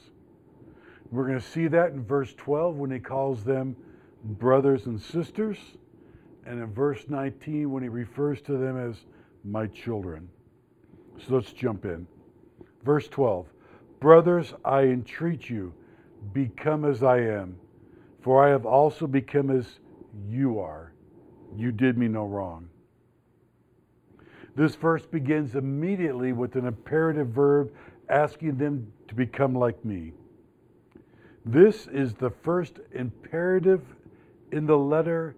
We're 1.11 1.27
going 1.27 1.41
to 1.41 1.47
see 1.47 1.69
that 1.69 1.93
in 1.93 2.05
verse 2.05 2.35
12 2.35 2.77
when 2.77 2.91
he 2.91 2.99
calls 2.99 3.45
them 3.45 3.77
brothers 4.25 4.87
and 4.87 5.01
sisters, 5.01 5.59
and 6.47 6.61
in 6.61 6.73
verse 6.73 7.05
19 7.09 7.71
when 7.71 7.83
he 7.83 7.89
refers 7.89 8.41
to 8.43 8.57
them 8.57 8.77
as 8.77 8.97
my 9.45 9.67
children. 9.67 10.29
So 11.19 11.35
let's 11.37 11.53
jump 11.53 11.85
in. 11.85 12.07
Verse 12.85 13.09
12 13.09 13.47
Brothers, 14.01 14.53
I 14.65 14.83
entreat 14.83 15.49
you, 15.49 15.73
become 16.33 16.85
as 16.85 17.03
I 17.03 17.21
am, 17.21 17.57
for 18.21 18.45
I 18.45 18.51
have 18.51 18.67
also 18.67 19.07
become 19.07 19.51
as 19.51 19.79
you 20.29 20.59
are. 20.59 20.93
You 21.57 21.73
did 21.73 21.97
me 21.97 22.09
no 22.09 22.27
wrong. 22.27 22.69
This 24.57 24.75
verse 24.75 25.05
begins 25.05 25.55
immediately 25.55 26.33
with 26.33 26.57
an 26.57 26.67
imperative 26.67 27.29
verb 27.29 27.73
asking 28.09 28.57
them 28.57 28.93
to 29.09 29.15
become 29.15 29.55
like 29.55 29.85
me. 29.85 30.13
This 31.45 31.87
is 31.89 32.15
the 32.15 32.31
first 32.31 32.81
imperative 32.93 33.83
in 34.53 34.67
the 34.67 34.79
letter 34.79 35.37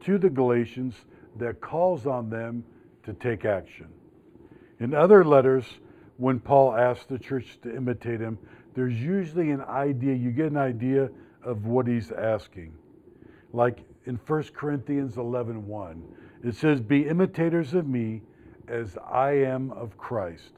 to 0.00 0.18
the 0.18 0.30
Galatians 0.30 0.94
that 1.36 1.60
calls 1.60 2.06
on 2.06 2.28
them 2.28 2.64
to 3.04 3.12
take 3.14 3.44
action. 3.44 3.88
In 4.80 4.94
other 4.94 5.24
letters, 5.24 5.64
when 6.16 6.40
Paul 6.40 6.74
asks 6.74 7.06
the 7.06 7.18
church 7.18 7.58
to 7.62 7.74
imitate 7.74 8.20
him, 8.20 8.38
there's 8.74 8.94
usually 8.94 9.50
an 9.50 9.60
idea, 9.62 10.14
you 10.14 10.30
get 10.30 10.46
an 10.46 10.56
idea 10.56 11.08
of 11.42 11.66
what 11.66 11.86
he's 11.86 12.10
asking. 12.10 12.72
Like 13.52 13.80
in 14.06 14.16
1 14.26 14.42
Corinthians 14.54 15.18
11 15.18 15.66
1, 15.66 16.02
it 16.44 16.56
says, 16.56 16.80
Be 16.80 17.06
imitators 17.06 17.74
of 17.74 17.86
me 17.86 18.22
as 18.68 18.96
I 18.98 19.32
am 19.32 19.70
of 19.72 19.96
Christ. 19.96 20.52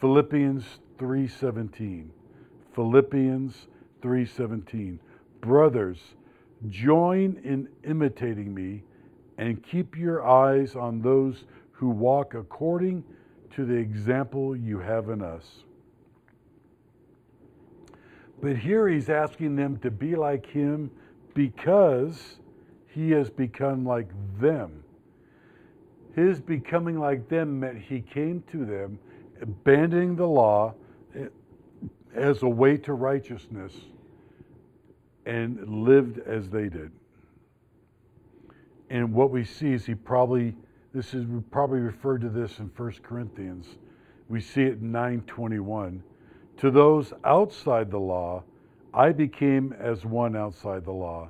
Philippians 0.00 0.78
3:17. 0.98 2.10
Philippians 2.74 3.68
3:17. 4.02 4.98
Brothers, 5.40 6.14
join 6.68 7.38
in 7.44 7.68
imitating 7.84 8.52
me 8.52 8.82
and 9.38 9.62
keep 9.62 9.96
your 9.96 10.26
eyes 10.26 10.76
on 10.76 11.00
those 11.00 11.44
who 11.72 11.88
walk 11.88 12.34
according 12.34 13.04
to 13.50 13.64
the 13.64 13.74
example 13.74 14.54
you 14.54 14.78
have 14.78 15.08
in 15.08 15.22
us. 15.22 15.64
But 18.40 18.56
here 18.56 18.88
he's 18.88 19.08
asking 19.08 19.56
them 19.56 19.78
to 19.78 19.90
be 19.90 20.14
like 20.14 20.46
him 20.46 20.90
because 21.34 22.38
he 22.86 23.10
has 23.12 23.30
become 23.30 23.84
like 23.84 24.08
them. 24.38 24.82
His 26.14 26.40
becoming 26.40 26.98
like 26.98 27.28
them 27.28 27.60
meant 27.60 27.78
he 27.78 28.00
came 28.00 28.42
to 28.52 28.64
them, 28.64 28.98
abandoning 29.40 30.16
the 30.16 30.26
law 30.26 30.74
eh, 31.14 31.26
as 32.14 32.42
a 32.42 32.48
way 32.48 32.76
to 32.78 32.94
righteousness, 32.94 33.72
and 35.26 35.84
lived 35.84 36.18
as 36.20 36.48
they 36.50 36.68
did. 36.68 36.90
And 38.90 39.12
what 39.12 39.30
we 39.30 39.44
see 39.44 39.72
is 39.72 39.84
he 39.84 39.94
probably 39.94 40.54
this 40.96 41.12
is 41.12 41.26
we 41.26 41.40
probably 41.50 41.80
referred 41.80 42.22
to 42.22 42.30
this 42.30 42.58
in 42.58 42.70
1 42.74 42.92
Corinthians. 43.02 43.66
We 44.30 44.40
see 44.40 44.62
it 44.62 44.80
in 44.80 44.90
921. 44.92 46.02
To 46.56 46.70
those 46.70 47.12
outside 47.22 47.90
the 47.90 48.00
law, 48.00 48.44
I 48.94 49.12
became 49.12 49.74
as 49.78 50.06
one 50.06 50.34
outside 50.34 50.86
the 50.86 50.92
law, 50.92 51.28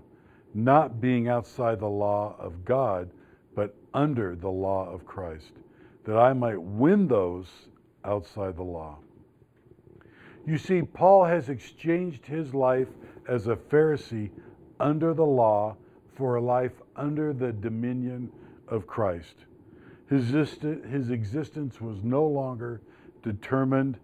not 0.54 1.00
being 1.00 1.28
outside 1.28 1.80
the 1.80 1.88
law 1.88 2.36
of 2.38 2.64
God, 2.64 3.10
but 3.56 3.74
under 3.92 4.36
the 4.36 4.48
law 4.48 4.88
of 4.88 5.04
Christ, 5.04 5.50
that 6.04 6.16
I 6.16 6.32
might 6.32 6.62
win 6.62 7.08
those 7.08 7.48
outside 8.06 8.56
the 8.56 8.62
law. 8.62 8.98
You 10.46 10.58
see, 10.58 10.82
Paul 10.82 11.24
has 11.24 11.48
exchanged 11.48 12.24
his 12.24 12.54
life 12.54 12.88
as 13.28 13.48
a 13.48 13.56
Pharisee 13.56 14.30
under 14.78 15.12
the 15.12 15.24
law 15.24 15.76
for 16.14 16.36
a 16.36 16.40
life 16.40 16.72
under 16.94 17.32
the 17.32 17.52
dominion 17.52 18.30
of 18.68 18.86
Christ. 18.86 19.34
His, 20.08 20.28
his 20.28 21.10
existence 21.10 21.80
was 21.80 21.98
no 22.04 22.24
longer 22.24 22.80
determined 23.22 23.98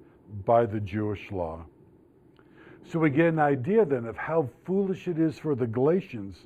by 0.45 0.67
the 0.67 0.81
Jewish 0.81 1.31
law. 1.31 1.65
So 2.91 2.99
we 2.99 3.11
get 3.11 3.29
an 3.29 3.39
idea 3.39 3.85
then 3.85 4.07
of 4.07 4.17
how 4.17 4.49
foolish 4.65 5.07
it 5.07 5.19
is 5.19 5.39
for 5.39 5.55
the 5.55 5.67
Galatians 5.67 6.37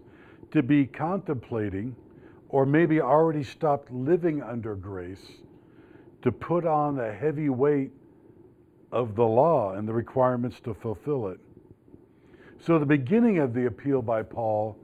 to 0.50 0.62
be 0.62 0.86
contemplating, 0.86 1.96
or 2.50 2.66
maybe 2.66 3.00
already 3.00 3.42
stopped 3.42 3.90
living 3.90 4.42
under 4.42 4.74
grace, 4.74 5.26
to 6.26 6.32
put 6.32 6.66
on 6.66 6.96
the 6.96 7.12
heavy 7.12 7.48
weight 7.48 7.92
of 8.90 9.14
the 9.14 9.24
law 9.24 9.74
and 9.74 9.86
the 9.86 9.92
requirements 9.92 10.58
to 10.58 10.74
fulfill 10.74 11.28
it. 11.28 11.38
So 12.58 12.80
the 12.80 12.84
beginning 12.84 13.38
of 13.38 13.54
the 13.54 13.66
appeal 13.66 14.02
by 14.02 14.24
Paul 14.24 14.76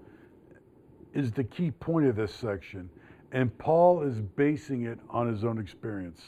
is 1.13 1.33
the 1.33 1.43
key 1.43 1.73
point 1.73 2.07
of 2.07 2.15
this 2.15 2.33
section. 2.33 2.89
And 3.33 3.59
Paul 3.59 4.03
is 4.03 4.21
basing 4.21 4.85
it 4.85 5.01
on 5.11 5.27
his 5.27 5.43
own 5.43 5.59
experience. 5.59 6.23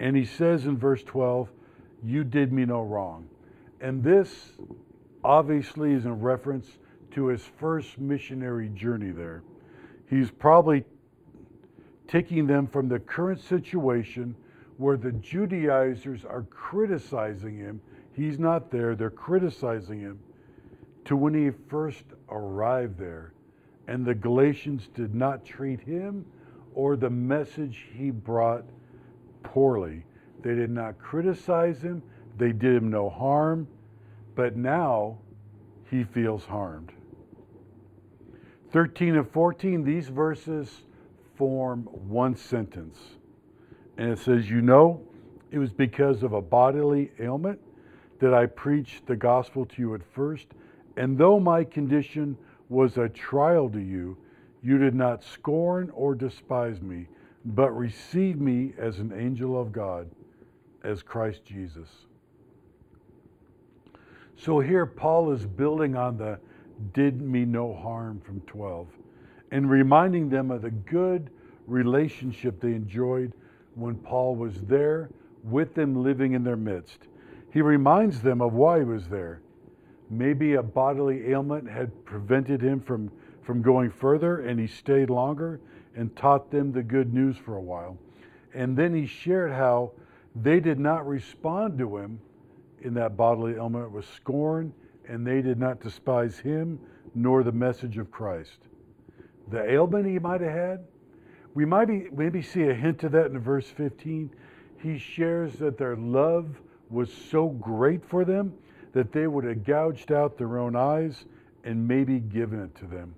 And 0.00 0.16
he 0.16 0.24
says 0.24 0.66
in 0.66 0.76
verse 0.76 1.04
12, 1.04 1.48
You 2.04 2.24
did 2.24 2.52
me 2.52 2.64
no 2.64 2.82
wrong. 2.82 3.28
And 3.80 4.02
this 4.02 4.50
obviously 5.22 5.92
is 5.92 6.06
in 6.06 6.20
reference 6.20 6.66
to 7.12 7.28
his 7.28 7.42
first 7.60 8.00
missionary 8.00 8.68
journey 8.70 9.12
there. 9.12 9.44
He's 10.10 10.32
probably 10.32 10.82
taking 12.12 12.46
them 12.46 12.66
from 12.66 12.88
the 12.88 12.98
current 12.98 13.40
situation 13.40 14.36
where 14.76 14.98
the 14.98 15.12
Judaizers 15.12 16.26
are 16.26 16.42
criticizing 16.50 17.56
him. 17.56 17.80
He's 18.12 18.38
not 18.38 18.70
there, 18.70 18.94
they're 18.94 19.08
criticizing 19.08 19.98
him, 20.00 20.20
to 21.06 21.16
when 21.16 21.32
he 21.32 21.50
first 21.70 22.04
arrived 22.28 22.98
there 22.98 23.32
and 23.88 24.04
the 24.04 24.14
Galatians 24.14 24.88
did 24.94 25.14
not 25.14 25.42
treat 25.44 25.80
him 25.80 26.26
or 26.74 26.96
the 26.96 27.08
message 27.08 27.86
he 27.94 28.10
brought 28.10 28.64
poorly. 29.42 30.04
They 30.42 30.54
did 30.54 30.70
not 30.70 30.98
criticize 30.98 31.80
him, 31.80 32.02
they 32.36 32.52
did 32.52 32.76
him 32.76 32.90
no 32.90 33.08
harm, 33.08 33.66
but 34.34 34.54
now 34.54 35.16
he 35.90 36.04
feels 36.04 36.44
harmed. 36.44 36.92
13 38.70 39.16
and 39.16 39.30
14, 39.30 39.82
these 39.82 40.08
verses 40.08 40.82
form 41.36 41.82
one 41.84 42.36
sentence. 42.36 42.98
And 43.96 44.10
it 44.10 44.18
says, 44.18 44.48
You 44.48 44.62
know, 44.62 45.02
it 45.50 45.58
was 45.58 45.72
because 45.72 46.22
of 46.22 46.32
a 46.32 46.40
bodily 46.40 47.12
ailment 47.20 47.60
that 48.20 48.32
I 48.32 48.46
preached 48.46 49.06
the 49.06 49.16
gospel 49.16 49.66
to 49.66 49.80
you 49.80 49.94
at 49.94 50.02
first. 50.14 50.46
And 50.96 51.18
though 51.18 51.40
my 51.40 51.64
condition 51.64 52.36
was 52.68 52.96
a 52.96 53.08
trial 53.08 53.68
to 53.70 53.80
you, 53.80 54.16
you 54.62 54.78
did 54.78 54.94
not 54.94 55.24
scorn 55.24 55.90
or 55.90 56.14
despise 56.14 56.80
me, 56.80 57.08
but 57.44 57.70
received 57.72 58.40
me 58.40 58.72
as 58.78 58.98
an 58.98 59.12
angel 59.12 59.60
of 59.60 59.72
God, 59.72 60.08
as 60.84 61.02
Christ 61.02 61.44
Jesus. 61.44 61.88
So 64.36 64.60
here 64.60 64.86
Paul 64.86 65.32
is 65.32 65.44
building 65.44 65.96
on 65.96 66.16
the 66.16 66.38
did 66.94 67.20
me 67.20 67.44
no 67.44 67.74
harm 67.74 68.20
from 68.20 68.40
12 68.42 68.88
and 69.52 69.70
reminding 69.70 70.28
them 70.28 70.50
of 70.50 70.62
the 70.62 70.70
good 70.72 71.30
relationship 71.68 72.60
they 72.60 72.72
enjoyed 72.72 73.32
when 73.76 73.94
Paul 73.94 74.34
was 74.34 74.60
there 74.62 75.10
with 75.44 75.74
them 75.74 76.02
living 76.02 76.32
in 76.32 76.42
their 76.42 76.56
midst. 76.56 77.06
He 77.52 77.62
reminds 77.62 78.20
them 78.20 78.40
of 78.40 78.52
why 78.52 78.80
he 78.80 78.84
was 78.84 79.06
there 79.08 79.42
maybe 80.12 80.54
a 80.54 80.62
bodily 80.62 81.30
ailment 81.30 81.68
had 81.68 82.04
prevented 82.04 82.60
him 82.60 82.80
from, 82.80 83.10
from 83.42 83.62
going 83.62 83.90
further, 83.90 84.40
and 84.40 84.60
he 84.60 84.66
stayed 84.66 85.08
longer 85.08 85.58
and 85.96 86.14
taught 86.14 86.50
them 86.50 86.70
the 86.70 86.82
good 86.82 87.12
news 87.12 87.36
for 87.36 87.56
a 87.56 87.60
while. 87.60 87.96
And 88.54 88.76
then 88.76 88.94
he 88.94 89.06
shared 89.06 89.50
how 89.50 89.92
they 90.36 90.60
did 90.60 90.78
not 90.78 91.06
respond 91.06 91.78
to 91.78 91.96
him 91.96 92.20
in 92.82 92.94
that 92.94 93.16
bodily 93.16 93.54
ailment 93.54 93.90
with 93.90 94.06
scorn, 94.14 94.72
and 95.08 95.26
they 95.26 95.40
did 95.40 95.58
not 95.58 95.80
despise 95.80 96.38
him 96.38 96.78
nor 97.14 97.42
the 97.42 97.52
message 97.52 97.96
of 97.96 98.10
Christ. 98.10 98.58
The 99.52 99.70
ailment 99.70 100.06
he 100.06 100.18
might 100.18 100.40
have 100.40 100.50
had, 100.50 100.84
we 101.52 101.66
might 101.66 101.84
be, 101.84 102.08
maybe 102.10 102.40
see 102.40 102.62
a 102.62 102.74
hint 102.74 103.04
of 103.04 103.12
that 103.12 103.26
in 103.26 103.38
verse 103.38 103.66
15. 103.66 104.30
He 104.78 104.96
shares 104.96 105.52
that 105.56 105.76
their 105.76 105.94
love 105.94 106.58
was 106.88 107.12
so 107.12 107.50
great 107.50 108.02
for 108.02 108.24
them 108.24 108.54
that 108.94 109.12
they 109.12 109.26
would 109.26 109.44
have 109.44 109.62
gouged 109.62 110.10
out 110.10 110.38
their 110.38 110.58
own 110.58 110.74
eyes 110.74 111.26
and 111.64 111.86
maybe 111.86 112.18
given 112.18 112.62
it 112.62 112.74
to 112.76 112.86
them. 112.86 113.14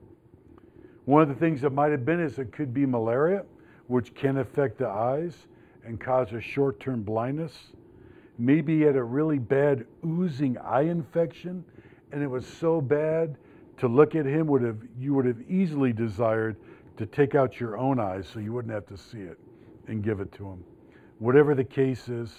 One 1.05 1.23
of 1.23 1.29
the 1.29 1.37
things 1.37 1.61
that 1.61 1.71
might 1.71 1.93
have 1.93 2.05
been 2.05 2.21
is 2.21 2.41
it 2.41 2.51
could 2.51 2.75
be 2.75 2.85
malaria, 2.85 3.45
which 3.87 4.13
can 4.13 4.39
affect 4.39 4.79
the 4.79 4.89
eyes 4.89 5.47
and 5.87 6.01
cause 6.01 6.33
a 6.33 6.41
short 6.41 6.81
term 6.81 7.05
blindness. 7.05 7.71
Maybe 8.39 8.79
he 8.79 8.83
had 8.83 8.97
a 8.97 9.05
really 9.05 9.39
bad 9.39 9.87
oozing 10.05 10.59
eye 10.59 10.83
infection, 10.83 11.65
and 12.11 12.25
it 12.25 12.29
was 12.29 12.45
so 12.45 12.81
bad 12.81 13.37
to 13.79 13.89
look 13.89 14.15
at 14.15 14.27
him 14.27 14.47
would 14.47 14.63
have 14.63 14.79
you 14.99 15.15
would 15.15 15.27
have 15.27 15.41
easily 15.49 15.93
desired 15.93 16.57
to 16.97 17.07
take 17.07 17.35
out 17.35 17.59
your 17.59 17.77
own 17.77 17.99
eyes 17.99 18.29
so 18.33 18.39
you 18.39 18.53
wouldn't 18.53 18.73
have 18.73 18.87
to 18.87 18.97
see 18.97 19.19
it 19.19 19.39
and 19.89 20.03
give 20.03 20.21
it 20.21 20.33
to 20.33 20.45
him. 20.45 20.65
Whatever 21.19 21.55
the 21.55 21.65
case 21.65 22.09
is, 22.09 22.33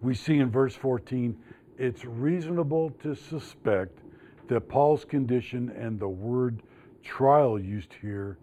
we 0.00 0.14
see 0.14 0.38
in 0.38 0.50
verse 0.50 0.74
14, 0.74 1.36
it's 1.78 2.04
reasonable 2.04 2.90
to 3.02 3.14
suspect 3.14 3.98
that 4.48 4.68
Paul's 4.68 5.04
condition 5.04 5.70
and 5.70 5.98
the 5.98 6.08
word 6.08 6.62
trial 7.02 7.58
used 7.58 7.94
here 8.00 8.38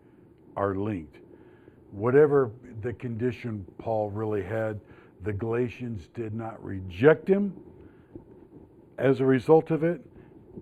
are 0.56 0.76
linked. 0.76 1.18
Whatever 1.92 2.52
the 2.82 2.94
condition 2.94 3.66
Paul 3.78 4.10
really 4.10 4.44
had, 4.44 4.80
the 5.24 5.34
Galatians 5.34 6.10
did 6.16 6.34
not 6.34 6.64
reject 6.64 7.28
him 7.28 7.54
as 8.98 9.20
a 9.20 9.26
result 9.26 9.72
of 9.72 9.84
it, 9.84 10.02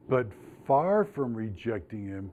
but 0.08 0.28
far 0.66 1.04
from 1.04 1.34
rejecting 1.34 2.08
him, 2.08 2.32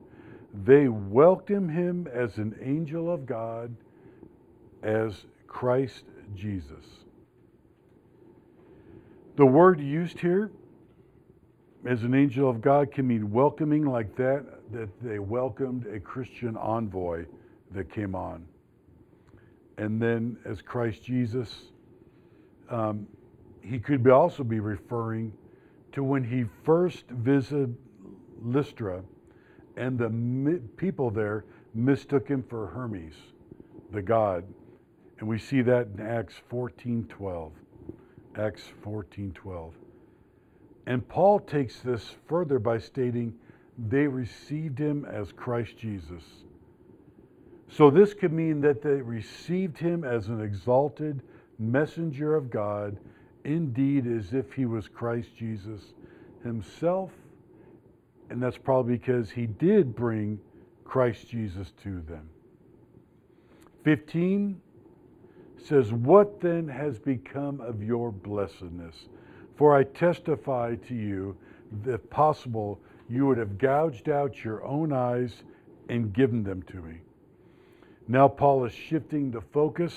they 0.64 0.88
welcomed 0.88 1.70
him 1.70 2.08
as 2.12 2.38
an 2.38 2.56
angel 2.62 3.10
of 3.10 3.26
God, 3.26 3.74
as 4.82 5.26
Christ 5.46 6.04
Jesus. 6.34 6.84
The 9.36 9.46
word 9.46 9.80
used 9.80 10.18
here 10.18 10.50
as 11.86 12.02
an 12.02 12.14
angel 12.14 12.48
of 12.48 12.60
God 12.60 12.90
can 12.90 13.06
mean 13.06 13.30
welcoming, 13.30 13.84
like 13.84 14.16
that, 14.16 14.44
that 14.72 14.88
they 15.02 15.18
welcomed 15.18 15.86
a 15.86 16.00
Christian 16.00 16.56
envoy 16.56 17.24
that 17.72 17.92
came 17.92 18.14
on. 18.14 18.44
And 19.78 20.00
then 20.00 20.38
as 20.44 20.62
Christ 20.62 21.04
Jesus, 21.04 21.66
um, 22.70 23.06
he 23.62 23.78
could 23.78 24.02
be 24.02 24.10
also 24.10 24.42
be 24.42 24.60
referring 24.60 25.32
to 25.96 26.04
when 26.04 26.22
he 26.22 26.44
first 26.62 27.08
visited 27.08 27.74
Lystra 28.42 29.02
and 29.78 29.98
the 29.98 30.10
mi- 30.10 30.58
people 30.76 31.10
there 31.10 31.46
mistook 31.72 32.28
him 32.28 32.42
for 32.42 32.66
Hermes, 32.66 33.14
the 33.92 34.02
god. 34.02 34.44
And 35.18 35.26
we 35.26 35.38
see 35.38 35.62
that 35.62 35.88
in 35.94 36.06
Acts 36.06 36.34
14 36.50 37.06
12. 37.08 37.50
Acts 38.36 38.70
14:12. 38.84 39.72
And 40.84 41.08
Paul 41.08 41.40
takes 41.40 41.80
this 41.80 42.14
further 42.26 42.58
by 42.58 42.76
stating 42.76 43.32
they 43.78 44.06
received 44.06 44.78
him 44.78 45.06
as 45.06 45.32
Christ 45.32 45.78
Jesus. 45.78 46.44
So 47.68 47.88
this 47.88 48.12
could 48.12 48.34
mean 48.34 48.60
that 48.60 48.82
they 48.82 49.00
received 49.00 49.78
him 49.78 50.04
as 50.04 50.28
an 50.28 50.42
exalted 50.42 51.22
messenger 51.58 52.34
of 52.34 52.50
God, 52.50 52.98
indeed 53.46 54.06
as 54.06 54.34
if 54.34 54.52
he 54.52 54.66
was 54.66 54.88
Christ 54.88 55.28
Jesus 55.38 55.80
himself. 56.42 57.10
And 58.28 58.42
that's 58.42 58.58
probably 58.58 58.96
because 58.96 59.30
he 59.30 59.46
did 59.46 59.94
bring 59.94 60.38
Christ 60.84 61.28
Jesus 61.28 61.72
to 61.84 62.00
them. 62.02 62.28
15 63.84 64.60
says, 65.64 65.92
What 65.92 66.40
then 66.40 66.66
has 66.66 66.98
become 66.98 67.60
of 67.60 67.82
your 67.82 68.10
blessedness? 68.10 68.96
For 69.56 69.76
I 69.76 69.84
testify 69.84 70.74
to 70.88 70.94
you 70.94 71.36
that 71.84 71.94
if 71.94 72.10
possible, 72.10 72.80
you 73.08 73.26
would 73.26 73.38
have 73.38 73.58
gouged 73.58 74.08
out 74.08 74.44
your 74.44 74.64
own 74.64 74.92
eyes 74.92 75.44
and 75.88 76.12
given 76.12 76.42
them 76.42 76.62
to 76.64 76.76
me. 76.76 76.96
Now, 78.08 78.26
Paul 78.26 78.64
is 78.64 78.72
shifting 78.72 79.30
the 79.30 79.40
focus 79.40 79.94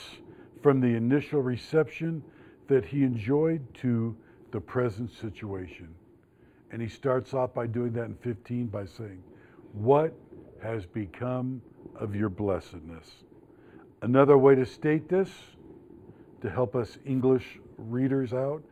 from 0.62 0.82
the 0.82 0.88
initial 0.96 1.42
reception 1.42 2.24
that 2.70 2.86
he 2.86 3.04
enjoyed 3.04 3.62
to 3.74 4.16
the 4.52 4.62
present 4.62 5.12
situation. 5.12 5.94
And 6.72 6.82
he 6.82 6.88
starts 6.88 7.34
off 7.34 7.54
by 7.54 7.68
doing 7.68 7.92
that 7.94 8.06
in 8.06 8.16
15 8.16 8.68
by 8.68 8.86
saying, 8.86 9.22
What 9.74 10.14
has 10.62 10.86
become 10.86 11.62
of 11.96 12.16
your 12.16 12.30
blessedness? 12.30 13.08
Another 14.02 14.38
way 14.38 14.56
to 14.56 14.66
state 14.66 15.10
this, 15.10 15.30
to 16.42 16.50
help 16.50 16.76
us 16.76 16.98
English 17.06 17.60
readers 17.78 18.34
out, 18.34 18.64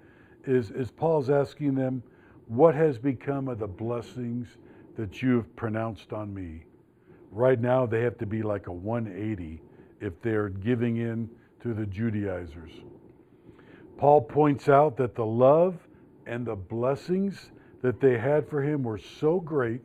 is, 0.45 0.71
is 0.71 0.91
Paul's 0.91 1.29
asking 1.29 1.75
them, 1.75 2.03
What 2.47 2.75
has 2.75 2.99
become 2.99 3.47
of 3.47 3.59
the 3.59 3.67
blessings 3.67 4.47
that 4.95 5.21
you 5.21 5.37
have 5.37 5.55
pronounced 5.55 6.13
on 6.13 6.33
me? 6.33 6.65
Right 7.31 7.59
now, 7.59 7.85
they 7.87 8.01
have 8.01 8.17
to 8.19 8.25
be 8.27 8.43
like 8.43 8.67
a 8.67 8.71
180 8.71 9.59
if 9.99 10.13
they're 10.21 10.49
giving 10.49 10.97
in 10.97 11.29
to 11.61 11.73
the 11.73 11.85
Judaizers. 11.85 12.71
Paul 13.97 14.21
points 14.21 14.69
out 14.69 14.97
that 14.97 15.15
the 15.15 15.25
love 15.25 15.75
and 16.25 16.45
the 16.45 16.55
blessings 16.55 17.51
that 17.81 17.99
they 17.99 18.17
had 18.17 18.47
for 18.47 18.61
him 18.61 18.83
were 18.83 18.97
so 18.97 19.39
great, 19.39 19.81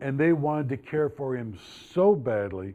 and 0.00 0.18
they 0.18 0.32
wanted 0.32 0.68
to 0.68 0.76
care 0.76 1.08
for 1.08 1.34
him 1.34 1.56
so 1.92 2.14
badly 2.14 2.74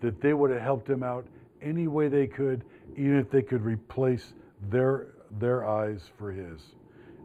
that 0.00 0.20
they 0.20 0.34
would 0.34 0.50
have 0.50 0.62
helped 0.62 0.88
him 0.88 1.02
out 1.02 1.26
any 1.62 1.86
way 1.86 2.08
they 2.08 2.26
could, 2.26 2.64
even 2.96 3.16
if 3.16 3.30
they 3.30 3.42
could 3.42 3.62
replace 3.62 4.34
their, 4.70 5.08
their 5.38 5.66
eyes 5.66 6.10
for 6.18 6.32
his 6.32 6.74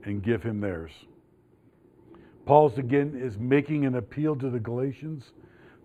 and 0.04 0.24
give 0.24 0.44
him 0.44 0.60
theirs. 0.60 0.92
Paul's 2.46 2.78
again 2.78 3.16
is 3.16 3.38
making 3.38 3.86
an 3.86 3.96
appeal 3.96 4.36
to 4.36 4.50
the 4.50 4.60
Galatians 4.60 5.34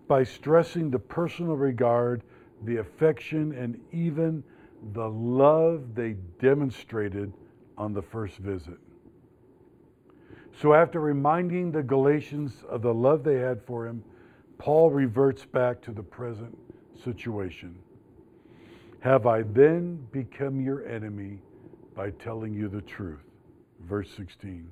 by 0.07 0.23
stressing 0.23 0.89
the 0.89 0.99
personal 0.99 1.55
regard, 1.55 2.23
the 2.63 2.77
affection, 2.77 3.53
and 3.53 3.79
even 3.91 4.43
the 4.93 5.09
love 5.09 5.95
they 5.95 6.15
demonstrated 6.39 7.33
on 7.77 7.93
the 7.93 8.01
first 8.01 8.37
visit. 8.37 8.77
So, 10.61 10.73
after 10.73 11.01
reminding 11.01 11.71
the 11.71 11.83
Galatians 11.83 12.63
of 12.69 12.81
the 12.81 12.93
love 12.93 13.23
they 13.23 13.35
had 13.35 13.61
for 13.63 13.85
him, 13.85 14.03
Paul 14.57 14.89
reverts 14.89 15.43
back 15.45 15.81
to 15.81 15.91
the 15.91 16.03
present 16.03 16.57
situation. 17.03 17.75
Have 19.01 19.27
I 19.27 19.41
then 19.41 20.07
become 20.11 20.61
your 20.61 20.87
enemy 20.87 21.39
by 21.93 22.11
telling 22.11 22.53
you 22.53 22.69
the 22.69 22.81
truth? 22.81 23.19
Verse 23.81 24.09
16. 24.15 24.69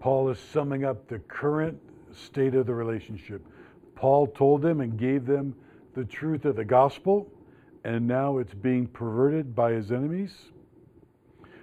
Paul 0.00 0.30
is 0.30 0.38
summing 0.38 0.84
up 0.84 1.06
the 1.06 1.20
current 1.20 1.78
state 2.12 2.54
of 2.54 2.66
the 2.66 2.74
relationship. 2.74 3.46
Paul 3.94 4.26
told 4.26 4.62
them 4.62 4.80
and 4.80 4.98
gave 4.98 5.24
them 5.24 5.54
the 5.94 6.04
truth 6.04 6.44
of 6.44 6.56
the 6.56 6.64
gospel, 6.64 7.30
and 7.84 8.06
now 8.06 8.38
it's 8.38 8.54
being 8.54 8.86
perverted 8.86 9.54
by 9.54 9.72
his 9.72 9.90
enemies. 9.90 10.34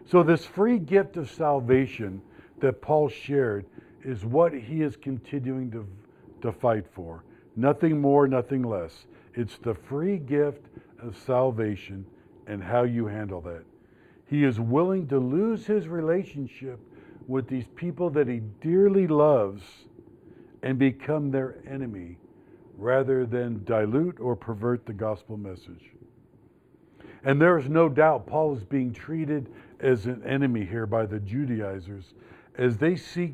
So, 0.06 0.24
this 0.24 0.46
free 0.46 0.80
gift 0.80 1.18
of 1.18 1.30
salvation 1.30 2.22
that 2.60 2.82
Paul 2.82 3.10
shared 3.10 3.66
is 4.04 4.26
what 4.26 4.54
he 4.54 4.82
is 4.82 4.96
continuing 4.96 5.72
to, 5.72 5.88
to 6.42 6.52
fight 6.52 6.86
for. 6.92 7.24
Nothing 7.56 8.02
more, 8.02 8.28
nothing 8.28 8.64
less. 8.64 9.06
It's 9.36 9.58
the 9.58 9.76
free 9.76 10.18
gift 10.18 10.66
of 11.02 11.18
salvation 11.18 12.06
and 12.48 12.64
how 12.64 12.84
you 12.84 13.06
handle 13.06 13.42
that. 13.42 13.64
He 14.26 14.44
is 14.44 14.60
willing 14.60 15.08
to 15.08 15.20
lose 15.20 15.66
his 15.66 15.88
relationship 15.88 16.80
with 17.28 17.48
these 17.48 17.68
people 17.76 18.10
that 18.12 18.28
he 18.28 18.42
dearly 18.62 19.08
loves 19.08 19.64
and 20.64 20.78
become 20.78 21.32
their 21.32 21.58
enemy 21.68 22.18
rather 22.78 23.26
than 23.26 23.64
dilute 23.66 24.20
or 24.20 24.36
pervert 24.36 24.86
the 24.86 24.94
gospel 24.94 25.38
message. 25.38 25.92
And 27.24 27.42
there 27.42 27.58
is 27.58 27.70
no 27.70 27.90
doubt 27.90 28.28
Paul 28.28 28.56
is 28.56 28.64
being 28.64 28.94
treated 28.94 29.52
as 29.80 30.06
an 30.06 30.24
enemy 30.26 30.66
here 30.66 30.86
by 30.86 31.06
the 31.06 31.20
Judaizers 31.20 32.14
as 32.58 32.78
they 32.78 32.96
seek 32.96 33.34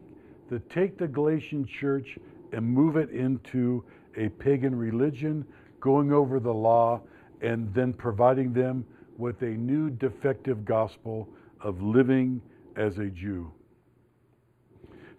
to 0.49 0.59
take 0.59 0.97
the 0.97 1.07
Galatian 1.07 1.65
church 1.65 2.17
and 2.51 2.65
move 2.65 2.95
it 2.95 3.09
into 3.09 3.83
a 4.15 4.29
pagan 4.29 4.75
religion, 4.75 5.45
going 5.79 6.11
over 6.11 6.39
the 6.39 6.53
law, 6.53 7.01
and 7.41 7.73
then 7.73 7.93
providing 7.93 8.53
them 8.53 8.85
with 9.17 9.41
a 9.41 9.49
new 9.49 9.89
defective 9.89 10.65
gospel 10.65 11.27
of 11.61 11.81
living 11.81 12.41
as 12.75 12.97
a 12.97 13.07
Jew. 13.07 13.51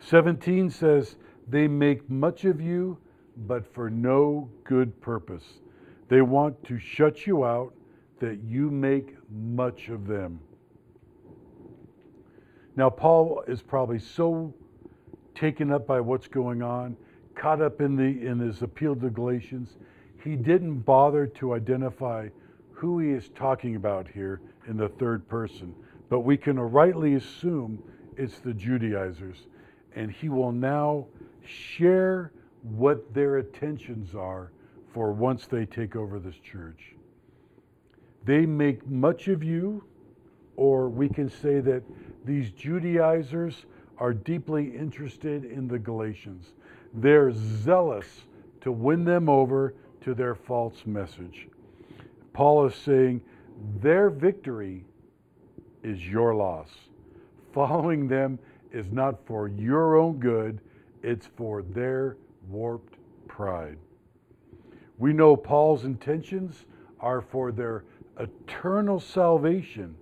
17 0.00 0.70
says, 0.70 1.16
they 1.48 1.68
make 1.68 2.08
much 2.10 2.44
of 2.44 2.60
you, 2.60 2.98
but 3.46 3.72
for 3.74 3.90
no 3.90 4.48
good 4.64 5.00
purpose. 5.00 5.44
They 6.08 6.22
want 6.22 6.62
to 6.64 6.78
shut 6.78 7.26
you 7.26 7.44
out 7.44 7.74
that 8.20 8.38
you 8.44 8.70
make 8.70 9.14
much 9.30 9.88
of 9.88 10.06
them. 10.06 10.40
Now, 12.76 12.90
Paul 12.90 13.42
is 13.46 13.62
probably 13.62 13.98
so 13.98 14.54
taken 15.34 15.70
up 15.70 15.86
by 15.86 16.00
what's 16.00 16.26
going 16.26 16.62
on, 16.62 16.96
caught 17.34 17.60
up 17.60 17.80
in, 17.80 17.96
the, 17.96 18.26
in 18.26 18.38
his 18.38 18.62
appeal 18.62 18.96
to 18.96 19.10
Galatians, 19.10 19.76
he 20.24 20.34
didn't 20.34 20.80
bother 20.80 21.26
to 21.26 21.54
identify 21.54 22.28
who 22.72 22.98
he 22.98 23.10
is 23.10 23.28
talking 23.34 23.76
about 23.76 24.08
here 24.08 24.40
in 24.66 24.76
the 24.76 24.88
third 24.88 25.28
person. 25.28 25.74
But 26.08 26.20
we 26.20 26.36
can 26.36 26.58
rightly 26.58 27.14
assume 27.14 27.82
it's 28.16 28.38
the 28.38 28.52
Judaizers. 28.52 29.38
And 29.94 30.10
he 30.10 30.28
will 30.28 30.52
now 30.52 31.06
share 31.46 32.32
what 32.62 33.14
their 33.14 33.38
attentions 33.38 34.14
are 34.14 34.50
for 34.92 35.12
once 35.12 35.46
they 35.46 35.64
take 35.64 35.96
over 35.96 36.18
this 36.18 36.36
church. 36.36 36.95
They 38.26 38.44
make 38.44 38.84
much 38.88 39.28
of 39.28 39.44
you, 39.44 39.84
or 40.56 40.88
we 40.88 41.08
can 41.08 41.30
say 41.30 41.60
that 41.60 41.84
these 42.24 42.50
Judaizers 42.50 43.66
are 43.98 44.12
deeply 44.12 44.76
interested 44.76 45.44
in 45.44 45.68
the 45.68 45.78
Galatians. 45.78 46.52
They're 46.92 47.32
zealous 47.32 48.22
to 48.62 48.72
win 48.72 49.04
them 49.04 49.28
over 49.28 49.74
to 50.00 50.12
their 50.12 50.34
false 50.34 50.84
message. 50.86 51.46
Paul 52.32 52.66
is 52.66 52.74
saying 52.74 53.22
their 53.80 54.10
victory 54.10 54.84
is 55.84 56.04
your 56.04 56.34
loss. 56.34 56.70
Following 57.54 58.08
them 58.08 58.40
is 58.72 58.90
not 58.90 59.24
for 59.24 59.46
your 59.46 59.96
own 59.96 60.18
good, 60.18 60.60
it's 61.04 61.28
for 61.36 61.62
their 61.62 62.16
warped 62.48 62.98
pride. 63.28 63.78
We 64.98 65.12
know 65.12 65.36
Paul's 65.36 65.84
intentions 65.84 66.66
are 66.98 67.20
for 67.20 67.52
their 67.52 67.84
eternal 68.18 69.00
salvation, 69.00 69.96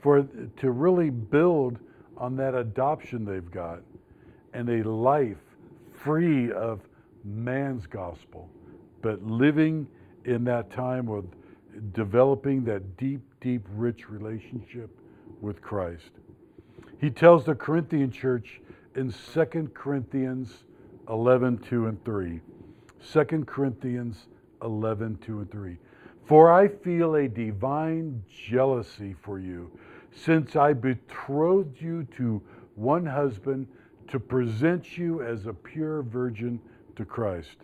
for 0.00 0.22
to 0.56 0.70
really 0.70 1.10
build 1.10 1.78
on 2.16 2.36
that 2.36 2.54
adoption 2.54 3.24
they've 3.24 3.50
got 3.50 3.80
and 4.52 4.68
a 4.68 4.88
life 4.88 5.38
free 5.92 6.50
of 6.52 6.80
man's 7.24 7.86
gospel, 7.86 8.50
but 9.00 9.22
living 9.22 9.86
in 10.24 10.44
that 10.44 10.70
time 10.70 11.06
with 11.06 11.24
developing 11.92 12.64
that 12.64 12.96
deep, 12.96 13.20
deep, 13.40 13.62
rich 13.70 14.10
relationship 14.10 14.90
with 15.40 15.62
Christ. 15.62 16.10
He 17.00 17.10
tells 17.10 17.44
the 17.44 17.54
Corinthian 17.54 18.10
church 18.10 18.60
in 18.94 19.12
2 19.12 19.70
Corinthians 19.74 20.64
11, 21.08 21.58
2 21.58 21.86
and 21.86 22.04
3. 22.04 22.40
2 23.12 23.44
Corinthians 23.44 24.26
11, 24.62 25.18
2 25.18 25.40
and 25.40 25.50
3. 25.50 25.78
For 26.24 26.52
I 26.52 26.68
feel 26.68 27.16
a 27.16 27.28
divine 27.28 28.22
jealousy 28.28 29.14
for 29.22 29.38
you, 29.38 29.70
since 30.12 30.56
I 30.56 30.72
betrothed 30.72 31.80
you 31.80 32.04
to 32.16 32.40
one 32.74 33.04
husband 33.04 33.66
to 34.08 34.20
present 34.20 34.96
you 34.96 35.22
as 35.22 35.46
a 35.46 35.52
pure 35.52 36.02
virgin 36.02 36.60
to 36.96 37.04
Christ. 37.04 37.56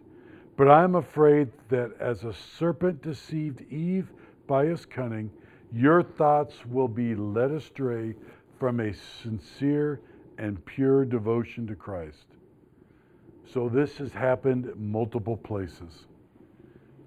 But 0.57 0.69
I 0.69 0.83
am 0.83 0.97
afraid 0.97 1.49
that 1.69 1.93
as 2.01 2.25
a 2.25 2.33
serpent 2.33 3.03
deceived 3.03 3.63
Eve 3.71 4.11
by 4.47 4.67
his 4.67 4.85
cunning, 4.85 5.31
your 5.73 6.03
thoughts 6.03 6.65
will 6.67 6.89
be 6.89 7.15
led 7.15 7.53
astray 7.53 8.15
from 8.59 8.81
a 8.81 8.93
sincere 8.93 10.01
and 10.39 10.65
pure 10.65 11.05
devotion 11.05 11.67
to 11.67 11.75
Christ. 11.75 12.27
So 13.53 13.69
this 13.69 13.99
has 13.99 14.13
happened 14.13 14.73
multiple 14.77 15.37
places. 15.37 16.07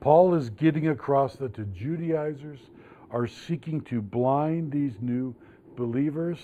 Paul 0.02 0.34
is 0.34 0.50
getting 0.50 0.88
across 0.88 1.36
that 1.36 1.54
the 1.54 1.64
Judaizers 1.66 2.60
are 3.12 3.28
seeking 3.28 3.82
to 3.82 4.02
blind 4.02 4.72
these 4.72 4.96
new 5.00 5.36
believers 5.78 6.40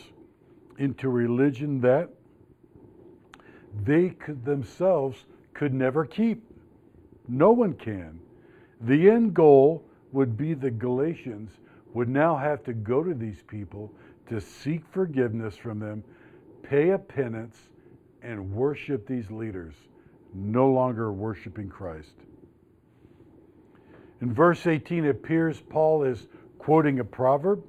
into 0.77 1.09
religion 1.09 1.81
that 1.81 2.09
they 3.83 4.09
could 4.09 4.45
themselves 4.45 5.25
could 5.55 5.73
never 5.73 6.05
keep. 6.05 6.43
No 7.27 7.51
one 7.51 7.73
can. 7.73 8.19
The 8.81 9.09
end 9.09 9.33
goal 9.33 9.83
would 10.11 10.37
be 10.37 10.53
the 10.53 10.71
Galatians 10.71 11.51
would 11.93 12.09
now 12.09 12.37
have 12.37 12.63
to 12.65 12.73
go 12.73 13.03
to 13.03 13.15
these 13.15 13.41
people 13.47 13.91
to 14.29 14.39
seek 14.39 14.83
forgiveness 14.91 15.55
from 15.57 15.79
them, 15.79 16.03
pay 16.61 16.91
a 16.91 16.97
penance, 16.97 17.57
and 18.21 18.51
worship 18.51 19.07
these 19.07 19.31
leaders, 19.31 19.73
no 20.33 20.69
longer 20.69 21.11
worshiping 21.11 21.69
Christ. 21.69 22.13
In 24.21 24.33
verse 24.33 24.65
18, 24.65 25.05
it 25.05 25.09
appears 25.09 25.61
Paul 25.61 26.03
is 26.03 26.27
quoting 26.57 26.99
a 26.99 27.03
proverb. 27.03 27.63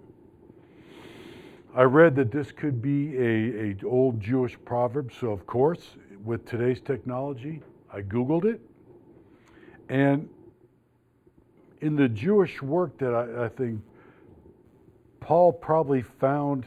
I 1.75 1.83
read 1.83 2.17
that 2.17 2.31
this 2.31 2.51
could 2.53 2.81
be 2.81 3.17
a, 3.17 3.71
a 3.71 3.77
old 3.87 4.21
Jewish 4.21 4.57
proverb, 4.65 5.13
so 5.13 5.31
of 5.31 5.47
course, 5.47 5.97
with 6.25 6.47
today's 6.47 6.81
technology, 6.81 7.61
I 7.93 8.01
Googled 8.01 8.47
it. 8.47 8.61
And 9.89 10.29
in 11.81 11.97
the 11.97 12.09
Jewish 12.09 12.63
work 12.63 12.99
that 12.99 13.15
I, 13.15 13.45
I 13.45 13.49
think 13.49 13.81
Paul 15.21 15.53
probably 15.53 16.03
found 16.03 16.67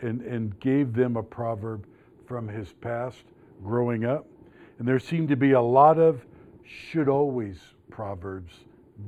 and, 0.00 0.22
and 0.22 0.58
gave 0.60 0.92
them 0.92 1.16
a 1.16 1.22
proverb 1.22 1.86
from 2.26 2.48
his 2.48 2.72
past 2.72 3.22
growing 3.62 4.04
up. 4.04 4.26
And 4.78 4.88
there 4.88 4.98
seemed 4.98 5.28
to 5.28 5.36
be 5.36 5.52
a 5.52 5.60
lot 5.60 5.98
of 5.98 6.24
should 6.64 7.08
always 7.08 7.58
proverbs 7.90 8.52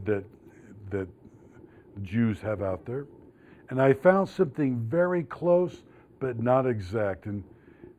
that, 0.05 0.25
that 0.91 1.09
Jews 2.03 2.41
have 2.41 2.63
out 2.63 2.85
there. 2.85 3.07
And 3.71 3.81
I 3.81 3.93
found 3.93 4.29
something 4.29 4.79
very 4.81 5.25
close, 5.25 5.83
but 6.21 6.41
not 6.41 6.67
exact. 6.67 7.27
And, 7.27 7.43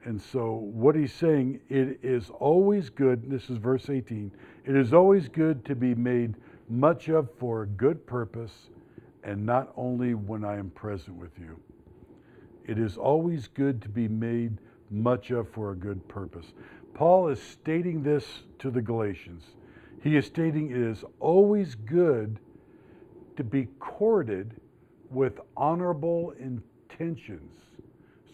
and 0.05 0.21
so, 0.21 0.53
what 0.53 0.95
he's 0.95 1.13
saying, 1.13 1.61
it 1.69 1.99
is 2.03 2.29
always 2.29 2.89
good, 2.89 3.29
this 3.29 3.49
is 3.49 3.57
verse 3.57 3.89
18, 3.89 4.31
it 4.65 4.75
is 4.75 4.93
always 4.93 5.27
good 5.27 5.65
to 5.65 5.75
be 5.75 5.95
made 5.95 6.35
much 6.69 7.09
of 7.09 7.29
for 7.37 7.63
a 7.63 7.67
good 7.67 8.05
purpose, 8.05 8.69
and 9.23 9.45
not 9.45 9.71
only 9.75 10.13
when 10.13 10.43
I 10.43 10.57
am 10.57 10.69
present 10.71 11.17
with 11.17 11.31
you. 11.39 11.59
It 12.65 12.77
is 12.77 12.97
always 12.97 13.47
good 13.47 13.81
to 13.81 13.89
be 13.89 14.07
made 14.07 14.57
much 14.89 15.31
of 15.31 15.49
for 15.49 15.71
a 15.71 15.75
good 15.75 16.07
purpose. 16.07 16.53
Paul 16.93 17.27
is 17.27 17.41
stating 17.41 18.03
this 18.03 18.25
to 18.59 18.69
the 18.69 18.81
Galatians. 18.81 19.43
He 20.03 20.17
is 20.17 20.25
stating 20.25 20.69
it 20.69 20.77
is 20.77 21.05
always 21.21 21.75
good 21.75 22.37
to 23.37 23.43
be 23.43 23.67
courted 23.79 24.53
with 25.09 25.39
honorable 25.55 26.33
intentions. 26.39 27.57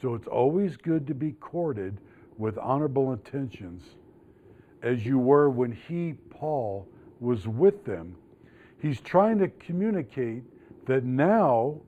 So 0.01 0.15
it's 0.15 0.27
always 0.27 0.77
good 0.77 1.05
to 1.05 1.13
be 1.13 1.33
courted 1.33 1.99
with 2.39 2.57
honorable 2.57 3.13
intentions, 3.13 3.83
as 4.81 5.05
you 5.05 5.19
were 5.19 5.51
when 5.51 5.71
he, 5.71 6.13
Paul, 6.31 6.87
was 7.19 7.47
with 7.47 7.85
them. 7.85 8.15
He's 8.81 8.99
trying 8.99 9.37
to 9.37 9.49
communicate 9.49 10.41
that 10.87 11.03
now, 11.03 11.81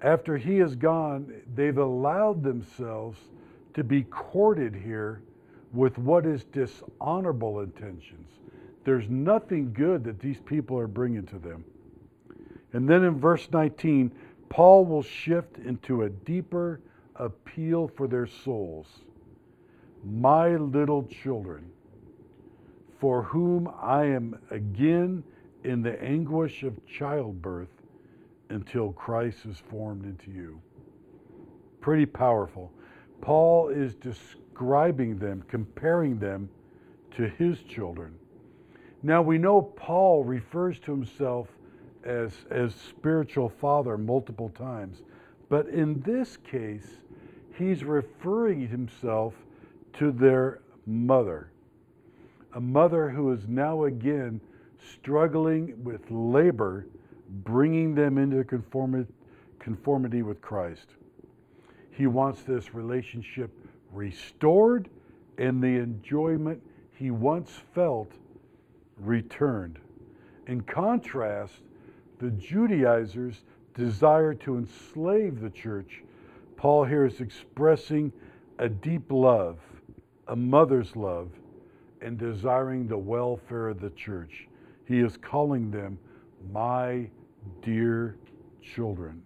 after 0.00 0.38
he 0.38 0.60
is 0.60 0.74
gone, 0.74 1.42
they've 1.54 1.76
allowed 1.76 2.42
themselves 2.42 3.18
to 3.74 3.84
be 3.84 4.04
courted 4.04 4.74
here 4.74 5.20
with 5.74 5.98
what 5.98 6.24
is 6.24 6.44
dishonorable 6.44 7.60
intentions. 7.60 8.30
There's 8.88 9.10
nothing 9.10 9.74
good 9.74 10.02
that 10.04 10.18
these 10.18 10.40
people 10.40 10.78
are 10.78 10.86
bringing 10.86 11.26
to 11.26 11.38
them. 11.38 11.62
And 12.72 12.88
then 12.88 13.04
in 13.04 13.20
verse 13.20 13.46
19, 13.52 14.10
Paul 14.48 14.86
will 14.86 15.02
shift 15.02 15.58
into 15.58 16.04
a 16.04 16.08
deeper 16.08 16.80
appeal 17.16 17.88
for 17.88 18.08
their 18.08 18.26
souls. 18.26 18.86
My 20.02 20.56
little 20.56 21.02
children, 21.02 21.70
for 22.98 23.22
whom 23.24 23.70
I 23.78 24.06
am 24.06 24.38
again 24.50 25.22
in 25.64 25.82
the 25.82 26.02
anguish 26.02 26.62
of 26.62 26.74
childbirth 26.86 27.82
until 28.48 28.92
Christ 28.92 29.44
is 29.44 29.58
formed 29.58 30.06
into 30.06 30.30
you. 30.30 30.62
Pretty 31.82 32.06
powerful. 32.06 32.72
Paul 33.20 33.68
is 33.68 33.94
describing 33.96 35.18
them, 35.18 35.44
comparing 35.46 36.18
them 36.18 36.48
to 37.10 37.28
his 37.28 37.60
children. 37.64 38.14
Now 39.02 39.22
we 39.22 39.38
know 39.38 39.62
Paul 39.62 40.24
refers 40.24 40.78
to 40.80 40.92
himself 40.92 41.48
as, 42.04 42.32
as 42.50 42.74
spiritual 42.74 43.48
father 43.48 43.96
multiple 43.96 44.50
times, 44.50 45.02
but 45.48 45.68
in 45.68 46.00
this 46.02 46.36
case, 46.36 46.86
he's 47.54 47.84
referring 47.84 48.66
himself 48.68 49.34
to 49.94 50.10
their 50.10 50.60
mother, 50.86 51.50
a 52.54 52.60
mother 52.60 53.08
who 53.08 53.32
is 53.32 53.46
now 53.46 53.84
again 53.84 54.40
struggling 54.94 55.82
with 55.84 56.10
labor, 56.10 56.86
bringing 57.28 57.94
them 57.94 58.18
into 58.18 58.42
conformity, 58.44 59.12
conformity 59.58 60.22
with 60.22 60.40
Christ. 60.40 60.94
He 61.90 62.06
wants 62.06 62.42
this 62.42 62.74
relationship 62.74 63.50
restored 63.92 64.88
and 65.36 65.62
the 65.62 65.66
enjoyment 65.66 66.62
he 66.96 67.10
once 67.10 67.50
felt 67.74 68.12
returned. 69.00 69.78
In 70.46 70.62
contrast, 70.62 71.54
the 72.18 72.30
Judaizers 72.30 73.42
desire 73.74 74.34
to 74.34 74.58
enslave 74.58 75.40
the 75.40 75.50
church 75.50 76.02
Paul 76.58 76.84
here 76.84 77.06
is 77.06 77.20
expressing 77.20 78.12
a 78.58 78.68
deep 78.68 79.12
love, 79.12 79.60
a 80.26 80.34
mother's 80.34 80.96
love, 80.96 81.30
and 82.02 82.18
desiring 82.18 82.88
the 82.88 82.98
welfare 82.98 83.68
of 83.68 83.80
the 83.80 83.90
church. 83.90 84.48
He 84.84 84.98
is 84.98 85.16
calling 85.16 85.70
them 85.70 86.00
my 86.52 87.08
dear 87.62 88.16
children. 88.60 89.22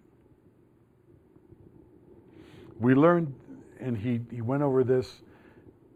We 2.79 2.93
learned, 2.93 3.33
and 3.79 3.97
he, 3.97 4.21
he 4.29 4.41
went 4.41 4.61
over 4.61 4.83
this, 4.83 5.23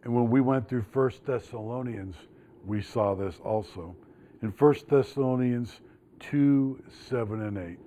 and 0.03 0.15
when 0.15 0.31
we 0.31 0.41
went 0.41 0.67
through 0.67 0.85
First 0.91 1.23
Thessalonians, 1.23 2.15
we 2.67 2.81
saw 2.81 3.15
this 3.15 3.39
also. 3.43 3.95
In 4.43 4.51
First 4.51 4.89
Thessalonians 4.89 5.79
2 6.19 6.83
7 7.09 7.41
and 7.41 7.57
8. 7.57 7.77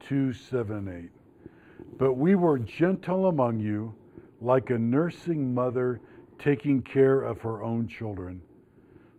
2 0.00 0.32
7 0.32 0.76
and 0.76 1.04
8. 1.04 1.10
But 1.98 2.14
we 2.14 2.34
were 2.34 2.58
gentle 2.58 3.28
among 3.28 3.60
you, 3.60 3.94
like 4.40 4.70
a 4.70 4.78
nursing 4.78 5.54
mother 5.54 6.00
taking 6.38 6.82
care 6.82 7.22
of 7.22 7.40
her 7.40 7.62
own 7.62 7.88
children. 7.88 8.42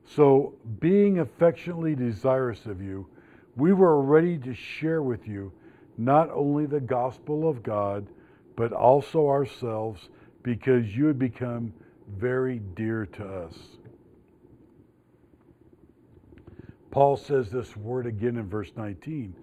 So, 0.06 0.56
being 0.80 1.20
affectionately 1.20 1.96
desirous 1.96 2.66
of 2.66 2.82
you, 2.82 3.08
we 3.56 3.74
were 3.74 4.02
ready 4.02 4.38
to 4.40 4.54
share 4.54 5.02
with 5.02 5.28
you 5.28 5.52
not 5.98 6.30
only 6.32 6.66
the 6.66 6.80
gospel 6.80 7.48
of 7.48 7.62
God, 7.62 8.08
but 8.56 8.72
also 8.72 9.28
ourselves, 9.28 10.10
because 10.44 10.96
you 10.96 11.06
had 11.06 11.20
become 11.20 11.74
very 12.18 12.60
dear 12.76 13.06
to 13.06 13.26
us. 13.26 13.79
Paul 16.92 17.18
says 17.18 17.50
this 17.50 17.76
word 17.78 18.06
again 18.06 18.38
in 18.38 18.48
verse 18.50 18.72
19. 18.76 19.36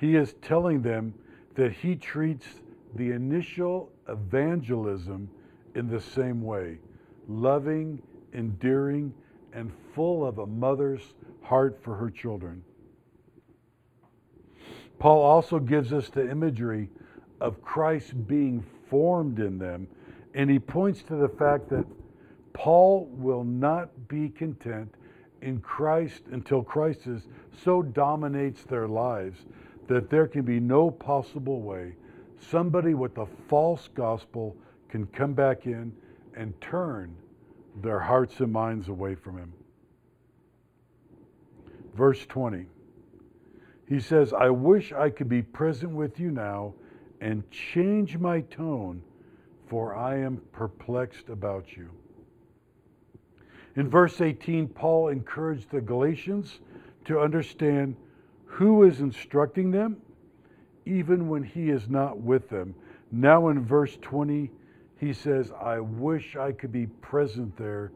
He 0.00 0.16
is 0.16 0.34
telling 0.42 0.82
them 0.82 1.14
that 1.54 1.72
he 1.72 1.96
treats 1.96 2.46
the 2.94 3.12
initial 3.12 3.90
evangelism 4.08 5.28
in 5.74 5.88
the 5.88 6.00
same 6.00 6.42
way 6.42 6.78
loving, 7.28 8.02
endearing, 8.32 9.12
and 9.52 9.70
full 9.94 10.26
of 10.26 10.38
a 10.38 10.46
mother's 10.46 11.14
heart 11.42 11.78
for 11.82 11.94
her 11.94 12.08
children. 12.10 12.62
Paul 14.98 15.22
also 15.22 15.58
gives 15.58 15.92
us 15.92 16.08
the 16.08 16.28
imagery 16.28 16.88
of 17.40 17.62
Christ 17.62 18.26
being 18.26 18.64
formed 18.88 19.38
in 19.38 19.58
them, 19.58 19.86
and 20.34 20.50
he 20.50 20.58
points 20.58 21.02
to 21.04 21.16
the 21.16 21.28
fact 21.28 21.68
that 21.68 21.84
Paul 22.52 23.08
will 23.12 23.44
not 23.44 24.08
be 24.08 24.30
content 24.30 24.94
in 25.42 25.60
Christ 25.60 26.22
until 26.30 26.62
Christ 26.62 27.06
is 27.06 27.26
so 27.64 27.82
dominates 27.82 28.62
their 28.64 28.88
lives 28.88 29.38
that 29.86 30.10
there 30.10 30.26
can 30.26 30.42
be 30.42 30.60
no 30.60 30.90
possible 30.90 31.62
way 31.62 31.94
somebody 32.40 32.94
with 32.94 33.18
a 33.18 33.26
false 33.48 33.88
gospel 33.94 34.56
can 34.88 35.06
come 35.06 35.34
back 35.34 35.66
in 35.66 35.92
and 36.34 36.58
turn 36.60 37.14
their 37.82 38.00
hearts 38.00 38.40
and 38.40 38.52
minds 38.52 38.88
away 38.88 39.14
from 39.14 39.38
him. 39.38 39.52
Verse 41.94 42.24
20. 42.26 42.66
He 43.88 44.00
says, 44.00 44.32
I 44.32 44.50
wish 44.50 44.92
I 44.92 45.10
could 45.10 45.28
be 45.28 45.42
present 45.42 45.92
with 45.92 46.20
you 46.20 46.30
now 46.30 46.74
and 47.20 47.50
change 47.50 48.18
my 48.18 48.42
tone, 48.42 49.02
for 49.66 49.94
I 49.96 50.18
am 50.18 50.40
perplexed 50.52 51.28
about 51.28 51.76
you. 51.76 51.90
In 53.78 53.88
verse 53.88 54.20
18, 54.20 54.66
Paul 54.66 55.06
encouraged 55.08 55.70
the 55.70 55.80
Galatians 55.80 56.58
to 57.04 57.20
understand 57.20 57.94
who 58.44 58.82
is 58.82 58.98
instructing 58.98 59.70
them, 59.70 59.98
even 60.84 61.28
when 61.28 61.44
he 61.44 61.70
is 61.70 61.88
not 61.88 62.20
with 62.20 62.48
them. 62.48 62.74
Now, 63.12 63.48
in 63.50 63.64
verse 63.64 63.96
20, 64.02 64.50
he 64.96 65.12
says, 65.12 65.52
I 65.62 65.78
wish 65.78 66.34
I 66.34 66.50
could 66.50 66.72
be 66.72 66.86
present 66.86 67.56
there 67.56 67.92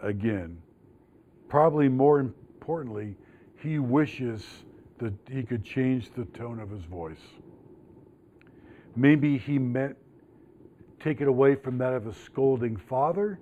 again. 0.00 0.58
Probably 1.48 1.88
more 1.88 2.18
importantly, 2.18 3.14
he 3.62 3.78
wishes 3.78 4.44
that 4.98 5.14
he 5.30 5.44
could 5.44 5.64
change 5.64 6.10
the 6.16 6.24
tone 6.24 6.58
of 6.58 6.68
his 6.68 6.82
voice. 6.82 7.22
Maybe 8.96 9.38
he 9.38 9.56
meant 9.56 9.96
take 10.98 11.20
it 11.20 11.28
away 11.28 11.54
from 11.54 11.78
that 11.78 11.92
of 11.94 12.08
a 12.08 12.12
scolding 12.12 12.76
father, 12.76 13.38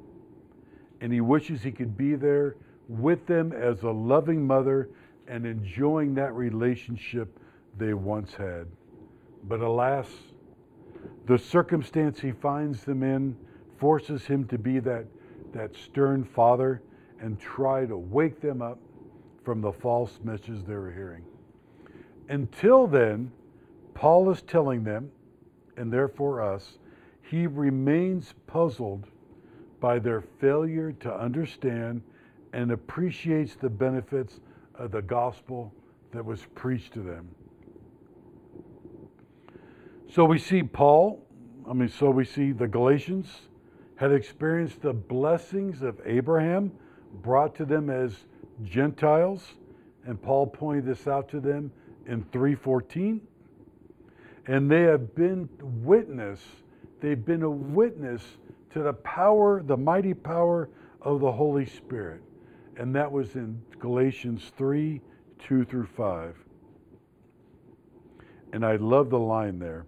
and 1.01 1.12
he 1.12 1.20
wishes 1.20 1.62
he 1.62 1.72
could 1.72 1.96
be 1.96 2.14
there 2.14 2.57
with 2.88 3.26
them 3.26 3.53
as 3.53 3.82
a 3.82 3.90
loving 3.90 4.46
mother 4.46 4.88
and 5.26 5.46
enjoying 5.46 6.14
that 6.14 6.34
relationship 6.34 7.38
they 7.76 7.94
once 7.94 8.34
had. 8.34 8.66
But 9.44 9.61
alas, 9.61 10.09
the 11.26 11.38
circumstance 11.38 12.20
he 12.20 12.32
finds 12.32 12.84
them 12.84 13.03
in 13.03 13.36
forces 13.78 14.24
him 14.24 14.46
to 14.49 14.59
be 14.59 14.80
that, 14.80 15.07
that 15.53 15.76
stern 15.76 16.24
father 16.24 16.82
and 17.20 17.38
try 17.38 17.86
to 17.86 17.96
wake 17.96 18.40
them 18.40 18.62
up 18.62 18.78
from 19.44 19.61
the 19.61 19.72
false 19.72 20.18
message 20.24 20.64
they 20.66 20.74
were 20.74 20.92
hearing. 20.92 21.24
Until 22.28 22.86
then, 22.86 23.30
Paul 23.94 24.30
is 24.30 24.42
telling 24.42 24.84
them, 24.84 25.11
and 25.76 25.92
therefore 25.92 26.42
us, 26.42 26.78
he 27.22 27.46
remains 27.46 28.34
puzzled 28.46 29.07
by 29.81 29.99
their 29.99 30.20
failure 30.20 30.93
to 30.93 31.14
understand 31.14 32.03
and 32.53 32.72
appreciates 32.72 33.55
the 33.55 33.68
benefits 33.68 34.41
of 34.74 34.91
the 34.91 35.03
gospel 35.03 35.72
that 36.12 36.24
was 36.24 36.41
preached 36.55 36.93
to 36.95 37.01
them. 37.01 37.29
So 40.11 40.24
we 40.24 40.39
see 40.39 40.62
Paul, 40.62 41.22
I 41.68 41.74
mean, 41.74 41.89
so 41.89 42.11
we 42.11 42.24
see 42.24 42.53
the 42.53 42.66
Galatians 42.66 43.29
had 43.97 44.12
experienced 44.12 44.81
the 44.81 44.93
blessings 44.93 45.83
of 45.83 46.01
Abraham 46.05 46.72
brought 47.22 47.55
to 47.57 47.64
them 47.64 47.91
as 47.91 48.16
Gentiles, 48.64 49.55
and 50.07 50.20
Paul 50.20 50.47
pointed 50.47 50.87
this 50.87 51.07
out 51.07 51.29
to 51.31 51.41
them 51.41 51.70
in 52.07 52.24
314. 52.33 53.20
And 54.47 54.70
they 54.70 54.83
have 54.83 55.14
been 55.14 55.49
witness, 55.61 56.41
they've 57.01 57.22
been 57.22 57.43
a 57.43 57.51
witness 57.51 58.22
to 58.72 58.82
the 58.82 58.92
power, 58.92 59.62
the 59.62 59.76
mighty 59.76 60.14
power 60.14 60.68
of 61.02 61.20
the 61.20 61.32
Holy 61.32 61.66
Spirit. 61.66 62.22
And 62.76 62.94
that 62.94 63.10
was 63.10 63.34
in 63.34 63.60
Galatians 63.78 64.52
3 64.56 65.00
2 65.46 65.64
through 65.64 65.86
5. 65.86 66.34
And 68.52 68.64
I 68.64 68.76
love 68.76 69.10
the 69.10 69.18
line 69.18 69.58
there. 69.58 69.86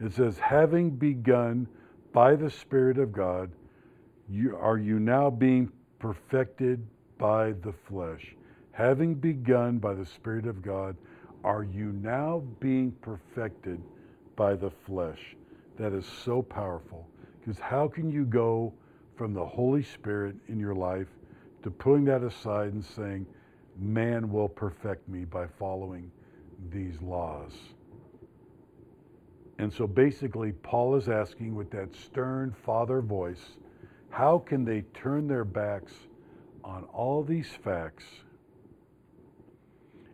It 0.00 0.12
says, 0.12 0.38
having 0.38 0.90
begun 0.90 1.66
by 2.12 2.34
the 2.36 2.50
Spirit 2.50 2.98
of 2.98 3.12
God, 3.12 3.50
you, 4.28 4.56
are 4.56 4.78
you 4.78 4.98
now 4.98 5.30
being 5.30 5.70
perfected 5.98 6.86
by 7.18 7.52
the 7.52 7.72
flesh? 7.88 8.34
Having 8.72 9.16
begun 9.16 9.78
by 9.78 9.94
the 9.94 10.06
Spirit 10.06 10.46
of 10.46 10.62
God, 10.62 10.96
are 11.44 11.64
you 11.64 11.92
now 11.92 12.42
being 12.60 12.92
perfected 13.00 13.80
by 14.36 14.54
the 14.54 14.70
flesh? 14.86 15.36
That 15.78 15.92
is 15.92 16.06
so 16.24 16.42
powerful. 16.42 17.08
Because 17.44 17.60
how 17.60 17.88
can 17.88 18.10
you 18.10 18.24
go 18.24 18.72
from 19.16 19.34
the 19.34 19.44
Holy 19.44 19.82
Spirit 19.82 20.36
in 20.48 20.60
your 20.60 20.74
life 20.74 21.08
to 21.64 21.70
putting 21.70 22.04
that 22.04 22.22
aside 22.22 22.72
and 22.72 22.84
saying, 22.84 23.26
man 23.78 24.30
will 24.30 24.48
perfect 24.48 25.08
me 25.08 25.24
by 25.24 25.46
following 25.58 26.10
these 26.70 27.00
laws? 27.02 27.52
And 29.58 29.72
so 29.72 29.86
basically, 29.86 30.52
Paul 30.52 30.94
is 30.96 31.08
asking 31.08 31.54
with 31.54 31.70
that 31.72 31.94
stern 31.94 32.54
father 32.64 33.00
voice, 33.00 33.58
how 34.10 34.38
can 34.38 34.64
they 34.64 34.82
turn 34.94 35.26
their 35.26 35.44
backs 35.44 35.92
on 36.62 36.84
all 36.92 37.24
these 37.24 37.48
facts? 37.64 38.04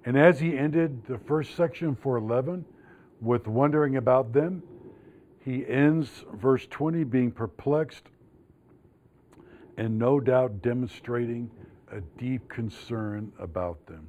And 0.05 0.16
as 0.16 0.41
he 0.41 0.57
ended 0.57 1.05
the 1.07 1.18
first 1.18 1.55
section 1.57 1.95
411 1.95 2.64
with 3.20 3.47
wondering 3.47 3.97
about 3.97 4.33
them, 4.33 4.62
he 5.49 5.66
ends 5.66 6.26
verse 6.34 6.66
20 6.66 7.05
being 7.05 7.30
perplexed 7.30 8.05
and 9.78 9.99
no 9.99 10.20
doubt 10.20 10.61
demonstrating 10.61 11.51
a 11.90 12.03
deep 12.18 12.46
concern 12.51 13.32
about 13.38 13.86
them. 13.86 14.07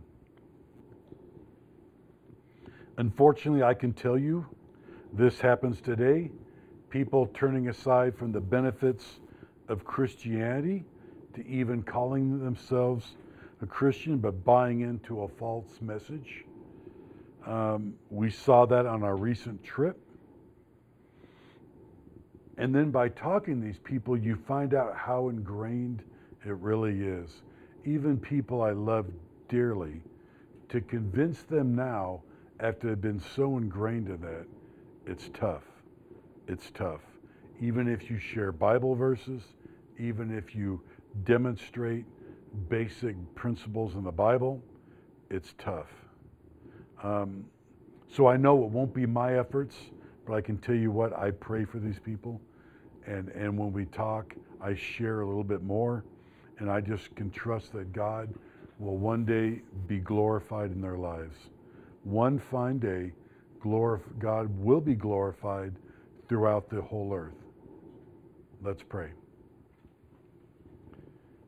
Unfortunately, 2.97 3.63
I 3.63 3.73
can 3.73 3.93
tell 3.93 4.17
you 4.17 4.45
this 5.13 5.39
happens 5.39 5.79
today. 5.79 6.29
People 6.89 7.27
turning 7.33 7.69
aside 7.69 8.17
from 8.17 8.33
the 8.33 8.41
benefits 8.41 9.21
of 9.69 9.85
Christianity 9.85 10.83
to 11.35 11.47
even 11.47 11.83
calling 11.83 12.43
themselves 12.43 13.15
a 13.61 13.65
Christian 13.65 14.17
but 14.17 14.43
buying 14.43 14.81
into 14.81 15.21
a 15.21 15.27
false 15.29 15.79
message. 15.79 16.43
Um, 17.45 17.93
we 18.09 18.29
saw 18.29 18.65
that 18.65 18.85
on 18.85 19.03
our 19.03 19.15
recent 19.15 19.63
trip. 19.63 19.97
And 22.59 22.75
then 22.75 22.91
by 22.91 23.07
talking 23.07 23.61
to 23.61 23.65
these 23.65 23.79
people, 23.79 24.17
you 24.17 24.35
find 24.35 24.73
out 24.73 24.93
how 24.93 25.29
ingrained 25.29 26.03
it 26.45 26.55
really 26.57 27.01
is. 27.01 27.41
Even 27.85 28.17
people 28.17 28.61
I 28.61 28.71
love 28.71 29.05
dearly, 29.47 30.01
to 30.67 30.81
convince 30.81 31.41
them 31.43 31.73
now, 31.73 32.21
after 32.59 32.89
they've 32.89 33.01
been 33.01 33.21
so 33.35 33.57
ingrained 33.57 34.09
in 34.09 34.19
that, 34.21 34.45
it's 35.07 35.29
tough. 35.33 35.63
It's 36.47 36.69
tough. 36.71 36.99
Even 37.61 37.87
if 37.87 38.09
you 38.09 38.19
share 38.19 38.51
Bible 38.51 38.93
verses, 38.93 39.41
even 39.97 40.37
if 40.37 40.53
you 40.53 40.81
demonstrate 41.23 42.05
basic 42.67 43.15
principles 43.35 43.95
in 43.95 44.03
the 44.03 44.11
Bible, 44.11 44.61
it's 45.29 45.53
tough. 45.57 45.87
Um, 47.01 47.45
so 48.09 48.27
I 48.27 48.35
know 48.35 48.65
it 48.65 48.69
won't 48.69 48.93
be 48.93 49.05
my 49.05 49.39
efforts, 49.39 49.75
but 50.27 50.33
I 50.33 50.41
can 50.41 50.57
tell 50.57 50.75
you 50.75 50.91
what, 50.91 51.17
I 51.17 51.31
pray 51.31 51.63
for 51.63 51.79
these 51.79 51.99
people. 51.99 52.41
And, 53.09 53.29
and 53.29 53.57
when 53.57 53.73
we 53.73 53.85
talk, 53.85 54.35
I 54.61 54.75
share 54.75 55.21
a 55.21 55.27
little 55.27 55.43
bit 55.43 55.63
more. 55.63 56.05
And 56.59 56.69
I 56.69 56.79
just 56.79 57.15
can 57.15 57.31
trust 57.31 57.73
that 57.73 57.91
God 57.91 58.33
will 58.77 58.97
one 58.97 59.25
day 59.25 59.61
be 59.87 59.97
glorified 59.97 60.71
in 60.71 60.79
their 60.79 60.97
lives. 60.97 61.35
One 62.03 62.37
fine 62.37 62.77
day, 62.77 63.13
glorif- 63.59 64.19
God 64.19 64.47
will 64.59 64.79
be 64.79 64.93
glorified 64.93 65.73
throughout 66.27 66.69
the 66.69 66.81
whole 66.81 67.13
earth. 67.13 67.33
Let's 68.61 68.83
pray. 68.83 69.09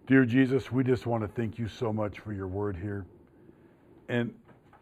Dear 0.07 0.25
Jesus, 0.25 0.71
we 0.71 0.83
just 0.83 1.05
want 1.05 1.23
to 1.23 1.27
thank 1.27 1.59
you 1.59 1.67
so 1.67 1.93
much 1.93 2.19
for 2.19 2.33
your 2.33 2.47
word 2.47 2.75
here. 2.75 3.05
And, 4.09 4.33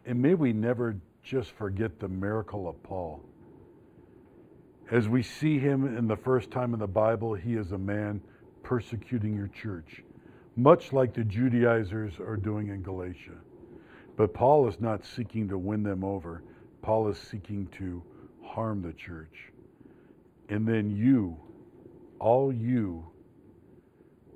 and 0.06 0.20
may 0.20 0.34
we 0.34 0.52
never 0.52 0.96
just 1.22 1.50
forget 1.50 2.00
the 2.00 2.08
miracle 2.08 2.68
of 2.68 2.82
Paul. 2.82 3.22
As 4.90 5.08
we 5.08 5.22
see 5.22 5.58
him 5.58 5.96
in 5.96 6.08
the 6.08 6.16
first 6.16 6.50
time 6.50 6.74
in 6.74 6.80
the 6.80 6.86
Bible, 6.86 7.34
he 7.34 7.54
is 7.54 7.70
a 7.70 7.78
man 7.78 8.20
persecuting 8.64 9.34
your 9.34 9.48
church, 9.48 10.02
much 10.56 10.92
like 10.92 11.14
the 11.14 11.22
Judaizers 11.22 12.18
are 12.18 12.36
doing 12.36 12.68
in 12.68 12.82
Galatia. 12.82 13.36
But 14.16 14.34
Paul 14.34 14.68
is 14.68 14.80
not 14.80 15.04
seeking 15.04 15.48
to 15.48 15.58
win 15.58 15.84
them 15.84 16.02
over, 16.02 16.42
Paul 16.82 17.08
is 17.08 17.18
seeking 17.18 17.68
to 17.78 18.02
harm 18.44 18.82
the 18.82 18.92
church. 18.92 19.52
And 20.48 20.66
then 20.66 20.90
you, 20.90 21.36
all 22.18 22.52
you, 22.52 23.06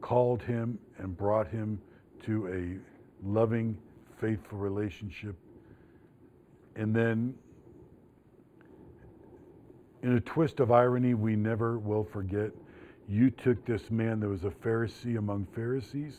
called 0.00 0.42
him 0.42 0.78
and 0.98 1.16
brought 1.16 1.48
him 1.48 1.80
to 2.22 2.46
a 2.48 3.26
loving, 3.26 3.76
faithful 4.20 4.58
relationship. 4.58 5.34
And 6.76 6.94
then, 6.94 7.34
in 10.04 10.16
a 10.16 10.20
twist 10.20 10.60
of 10.60 10.70
irony 10.70 11.14
we 11.14 11.34
never 11.34 11.78
will 11.78 12.04
forget, 12.04 12.50
you 13.08 13.30
took 13.30 13.64
this 13.64 13.90
man 13.90 14.20
that 14.20 14.28
was 14.28 14.44
a 14.44 14.50
Pharisee 14.50 15.16
among 15.16 15.46
Pharisees 15.54 16.14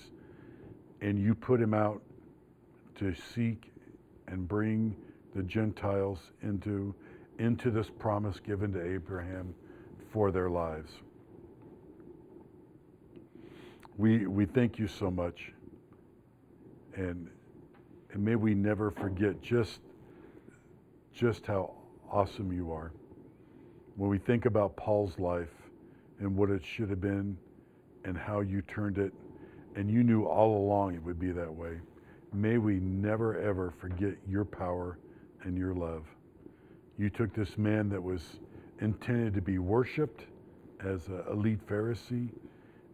and 1.02 1.20
you 1.20 1.36
put 1.36 1.62
him 1.62 1.76
out 1.76 2.02
to 2.96 3.14
seek 3.14 3.72
and 4.28 4.48
bring 4.48 4.96
the 5.36 5.44
Gentiles 5.44 6.18
into, 6.42 6.96
into 7.38 7.70
this 7.70 7.92
promise 8.00 8.40
given 8.40 8.74
to 8.74 8.84
Abraham 8.84 9.54
for 10.12 10.32
their 10.32 10.50
lives. 10.50 10.92
We, 13.98 14.26
we 14.26 14.46
thank 14.48 14.80
you 14.80 14.88
so 14.88 15.12
much. 15.12 15.54
And, 16.96 17.30
and 18.12 18.26
may 18.26 18.36
we 18.36 18.56
never 18.56 18.90
forget 18.90 19.42
just 19.44 19.80
just 21.14 21.46
how 21.46 21.72
awesome 22.12 22.52
you 22.52 22.74
are. 22.74 22.92
When 23.96 24.10
we 24.10 24.18
think 24.18 24.46
about 24.46 24.76
Paul's 24.76 25.18
life 25.20 25.54
and 26.20 26.36
what 26.36 26.50
it 26.50 26.64
should 26.66 26.90
have 26.90 27.02
been 27.02 27.38
and 28.04 28.18
how 28.18 28.42
you 28.42 28.62
turned 28.62 28.98
it, 28.98 29.14
and 29.76 29.90
you 29.90 30.04
knew 30.04 30.26
all 30.26 30.58
along 30.58 30.96
it 30.96 31.04
would 31.04 31.20
be 31.20 31.32
that 31.32 31.54
way, 31.54 31.80
may 32.34 32.58
we 32.58 32.76
never 32.76 33.40
ever 33.40 33.74
forget 33.80 34.16
your 34.28 34.46
power 34.46 34.98
and 35.44 35.58
your 35.58 35.74
love. 35.74 36.04
You 36.98 37.10
took 37.10 37.34
this 37.34 37.58
man 37.58 37.90
that 37.90 38.02
was 38.02 38.40
intended 38.80 39.34
to 39.34 39.42
be 39.42 39.60
worshiped 39.60 40.26
as 40.84 41.08
an 41.08 41.24
elite 41.32 41.66
Pharisee 41.68 42.30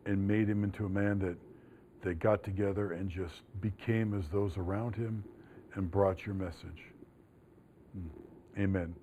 and 0.05 0.27
made 0.27 0.47
him 0.47 0.63
into 0.63 0.85
a 0.85 0.89
man 0.89 1.19
that, 1.19 1.37
that 2.01 2.19
got 2.19 2.43
together 2.43 2.93
and 2.93 3.09
just 3.09 3.41
became 3.59 4.17
as 4.17 4.27
those 4.29 4.57
around 4.57 4.95
him 4.95 5.23
and 5.75 5.89
brought 5.89 6.25
your 6.25 6.35
message. 6.35 6.83
Mm. 7.97 8.63
Amen. 8.63 8.95